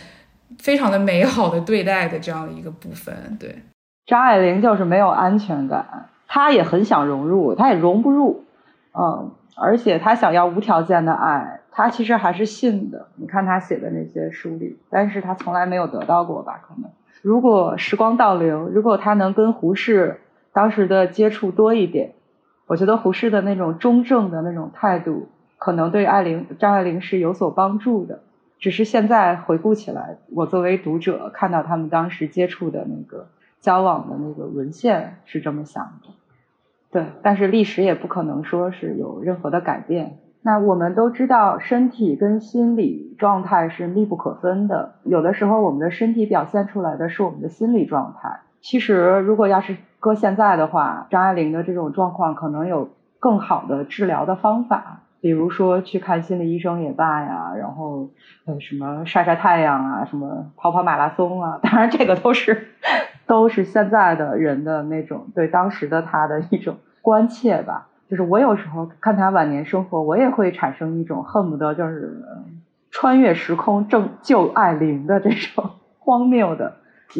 [0.60, 3.16] 非常的美好的对待的这样的一个部分。
[3.40, 3.64] 对，
[4.06, 8.44] 张爱玲就是没有安全感，她也很想融入，她也融不入，
[9.00, 13.08] 嗯，而且她想要无条件的爱，她其实还是信的。
[13.16, 16.60] 你看她写的那些书里，但是她从来没有得到过吧？
[16.68, 16.92] 可能。
[17.28, 20.22] 如果时光倒流，如果他能跟胡适
[20.54, 22.14] 当时的接触多一点，
[22.68, 28.22] 我觉得胡适的那种中正的那种态度，可能对爱玲张爱玲是有所帮助的。
[28.60, 33.28] 只是现在回顾起来，我作为读者看到他们当时接触的那个
[33.60, 36.14] 交往的那个文献，是这么想的。
[36.92, 40.20] 对，但是历史也不可能说是有任何的改变。
[40.48, 44.93] 那我们都知道，身体跟心理状态是密不可分的。
[45.04, 48.39] 有的时候，我们的身体表现出来的是我们的心理状态。
[48.62, 52.89] 其实，如果要是搁现在的话，张爱玲的这种状况可能有
[53.20, 58.08] 更好的治疗的方法，比如说去看心理医生也罢呀，然后
[58.45, 61.60] 呃什么晒晒太阳啊，什么跑跑马拉松啊。
[61.62, 62.70] 当然，这个都是
[63.26, 67.89] 都是现在的人的那种对当时的他的一种关切吧。
[68.10, 72.24] 就是我有时候看他晚年生活，我也会产生一种恨不得就是
[72.89, 76.76] 穿越时空拯救爱玲的这种 荒谬的、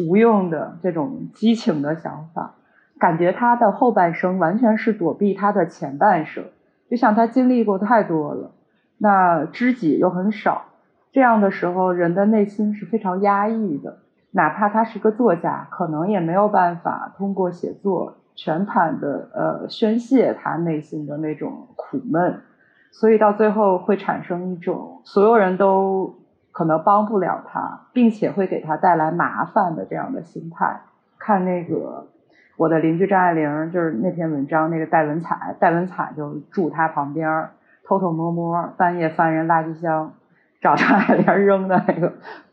[0.08, 2.54] 无用的这种激情的想法。
[2.98, 6.44] 感觉他的后半生完全是躲避他的前半生，
[6.90, 8.50] 就像他经历过太多了，
[8.96, 10.64] 那知己又很少，
[11.12, 13.98] 这样的时候人的内心是非常压抑的。
[14.30, 18.16] 哪怕他是个作家，可能也没有办法通过写作。
[18.38, 22.40] 全盘的呃宣泄他内心的那种苦闷，
[22.92, 26.14] 所以到最后会产生一种所有人都
[26.52, 30.82] 可能帮不了他，并且会给他带来麻烦的这样的心态。
[31.18, 32.06] 看那个
[32.56, 37.48] 我的邻居张爱玲，就是那篇文章，那个戴文彩，戴文彩就住他旁边，
[37.84, 40.12] 偷偷摸摸半夜翻人垃圾箱，
[40.60, 42.12] 找张爱玲扔的那个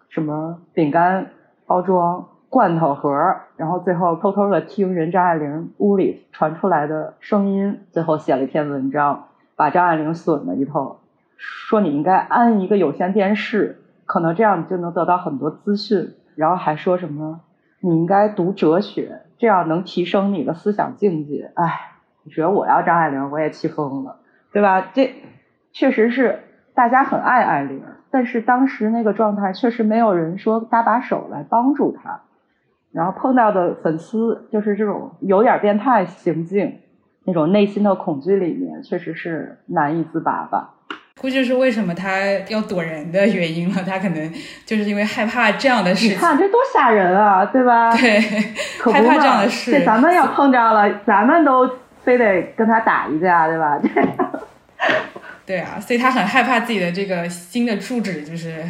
[0.10, 1.28] 什么饼干
[1.68, 2.26] 包装。
[2.50, 3.12] 罐头盒，
[3.58, 10.98] 然后最后偷偷的听人张爱玲屋里传出来的声音，最后写了一篇文章，把张爱玲损了一通，
[11.38, 17.42] 说你应该安一个有线电视，可能这样你就能得到很多资讯，然后还说什么
[17.82, 21.52] 你应该读哲学，这样能提升你的思想境界。
[21.56, 21.92] 哎，
[22.24, 24.18] 你觉得我要张爱玲，我也气疯了，
[24.54, 24.92] 对吧？
[24.94, 25.14] 这
[25.74, 26.40] 确实是
[26.74, 32.22] 大家很爱爱玲，但是当时那个状态确实没有人说搭把手来帮助她。
[32.96, 36.80] 然后碰到的粉丝就是这种有点变态行径，
[37.26, 40.76] 那种内心的恐惧里面，确实是难以自拔吧。
[41.20, 43.84] 估计是为什么他要躲人的原因了。
[43.86, 44.34] 他可能
[44.66, 46.16] 就是因为害怕这样的事情。
[46.16, 47.92] 你看这多吓人啊，对吧？
[47.98, 48.20] 对，
[48.90, 49.72] 害怕这样的事。
[49.72, 51.70] 这咱们要碰着了，咱们都
[52.04, 53.78] 非得跟他打一架，对吧？
[55.46, 58.64] 对啊，所以他很害怕自己的这个新的住址就是。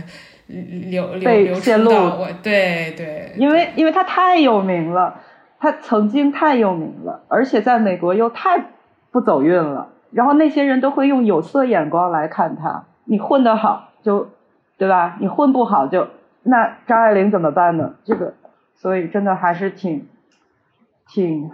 [0.47, 5.21] 流流泄露，我对对，因为因为他太有名了，
[5.59, 8.63] 他曾经太有名了，而且在美国又太
[9.09, 12.85] 不走运了，然后那些人都会用有色眼光来看他。
[13.05, 14.29] 你混得好就，
[14.77, 15.17] 对吧？
[15.19, 16.07] 你混不好就，
[16.43, 17.95] 那张爱玲怎么办呢？
[18.05, 18.35] 这个，
[18.75, 20.07] 所以真的还是挺
[21.11, 21.49] 挺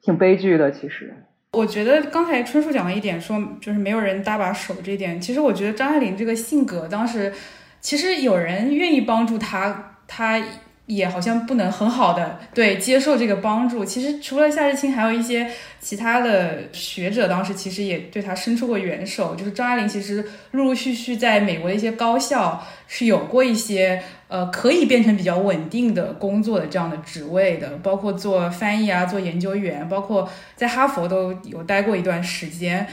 [0.00, 0.72] 挺悲剧的。
[0.72, 1.14] 其实，
[1.52, 7.32] 我觉得刚才春树讲了一点，说就是没有人搭把手这一点，其实我觉得张爱玲这个性格当时。
[7.82, 10.40] 其实有人愿意帮助他，他
[10.86, 13.84] 也好像不能很好的对接受这个帮助。
[13.84, 15.48] 其实除了夏志清，还有一些
[15.80, 19.34] 其他的学者，当时其实也对他伸出过援手。
[19.34, 32.86] 就是张爱玲其实陆陆续续在美国的一些高校是有过一些呃可以变成比较稳定的工作的这样的职位的，包括做翻译啊，做研究员，包括在哈佛都有待过一段时间。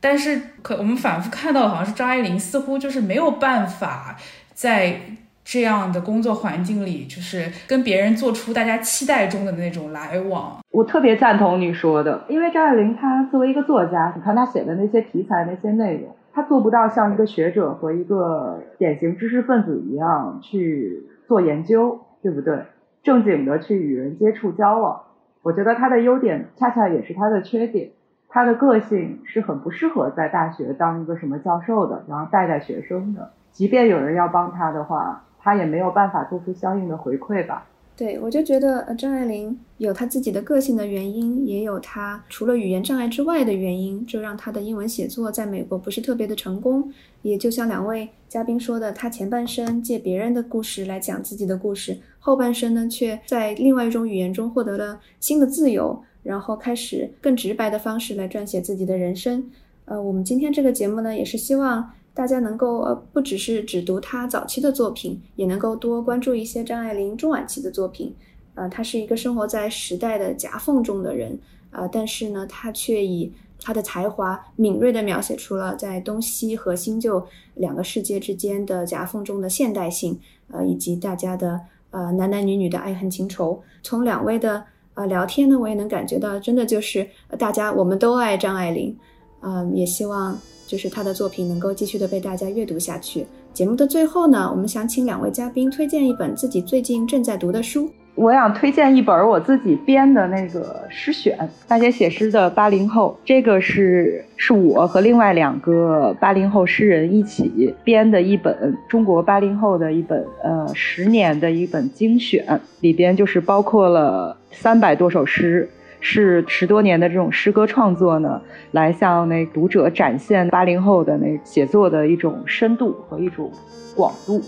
[0.00, 4.16] 但是，可我们反复看到，好像是张爱玲似乎就是没有办法
[4.54, 5.00] 在
[5.44, 10.58] 这样的工作环境里，就是跟别人做出大家期待中的那种来往。
[10.70, 22.58] 我特别赞同你说的，因为张爱玲她作为一个作家，你看她写的那些题材、那些内容，她做不到像一个学者和一个典型知识分子一样去做研究，对不对？
[23.02, 25.02] 正经的去与人接触交往。
[25.42, 27.90] 我觉得她的优点，恰恰也是她的缺点。
[28.32, 33.28] 他的个性是很不适合在大学当一个什么教授的，然后带带学生的。
[33.52, 37.66] 即便有人要帮他的话，他也没有办法做出相应的回馈吧。
[37.96, 46.90] 对，我就觉得张爱玲有她自己的个性的原因，也有她除了语言障碍之外的原因，就让她的英文写作在美国不是特别的成功。
[47.20, 56.02] 也就像两位嘉宾说的，她前半生借别人的故事来讲自己的故事，后半生呢却在另外一种语言中获得了新的自由。
[56.22, 59.50] 然后开始更直白的方式来撰写自己的人生。
[59.86, 68.14] 呃，我们今天这个节目呢，也是希望大家能够呃，不只是只读他早期的作品，也能够多关注一些张爱玲中晚期的作品。
[68.54, 71.38] 呃，他是一个生活在时代的夹缝中的人，
[71.70, 80.20] 啊，但是呢，他却以他的才华敏锐地描写出了在东西和新旧两个世界之间的夹缝中的现代性，
[80.52, 81.60] 呃，以及大家的
[81.90, 83.62] 呃男男女女的爱恨情仇。
[83.82, 84.64] 从两位的。
[85.00, 88.94] 啊，聊天呢，我也能感觉到，真的就是大家我们都爱张爱玲，
[89.40, 93.26] 嗯，也希望就是她的作品能够继续的被大家阅读下去。
[93.54, 97.90] 节目的最后呢，我们想请两位嘉宾推荐一本自己最近正在读的书。
[98.16, 103.18] 我想推荐一本我自己编的那个诗选，大家写诗的八零后。
[103.24, 115.66] 这个是是我和另外两个八零后诗人一起编的一本中国八零后的一本呃十年的一本精选，里边就是包括了三百多首诗，
[116.00, 118.42] 是十多年的这种诗歌创作呢，
[118.72, 123.50] 来向那读者展现八零后的那写作的一种深度和一种
[123.96, 124.42] 广度。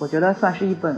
[0.00, 0.96] 我觉得算是一本。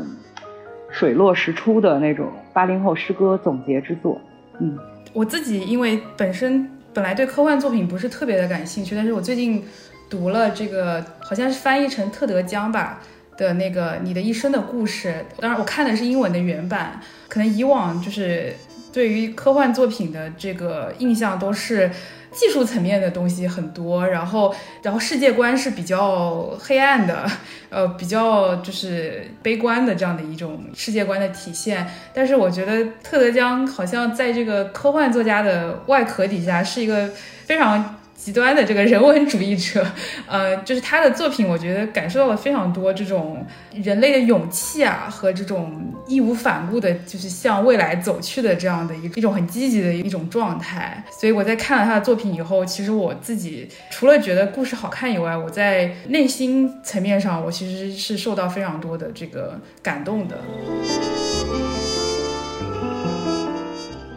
[0.90, 4.20] 水落石出的那种八零后诗歌总结之作，
[4.60, 4.78] 嗯，
[5.12, 9.62] 我自己因为本身本来对科幻作品不是特别的感兴趣，但是我最近
[10.08, 13.00] 读了这个好像是翻译成特德·江吧
[13.36, 18.54] 的那个《你的一生的故事》，当然我看的是英文的原版，可能以往就是
[18.92, 21.90] 对于科幻作品的这个印象都是。
[22.32, 27.30] 技术层面的东西很多，然后，然后世界观是比较黑暗的，
[27.70, 31.86] 呃，比较就是悲观的这样的一种世界观的体现。
[32.12, 37.10] 但是我觉得特德·江好像在这个科幻作家的外壳底下是一个
[37.44, 37.96] 非常。
[38.26, 39.86] 极端的这个人文主义者，
[40.26, 51.04] 呃，就是他的作品，我觉得感受到了非常多这种人类的勇气啊，和这种义无反顾的，就是向未来走去的这样的一一种很积极的一种状态。
[51.08, 60.36] 所以我在看了他的作品以后，其实我自己除了觉得故事好看以外，我在内心层面上，我其实是受到非常多的这个感动的。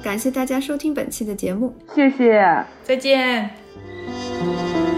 [0.01, 3.68] 感谢大家收听本期的节目，谢谢，再见。
[4.39, 4.88] Thank you.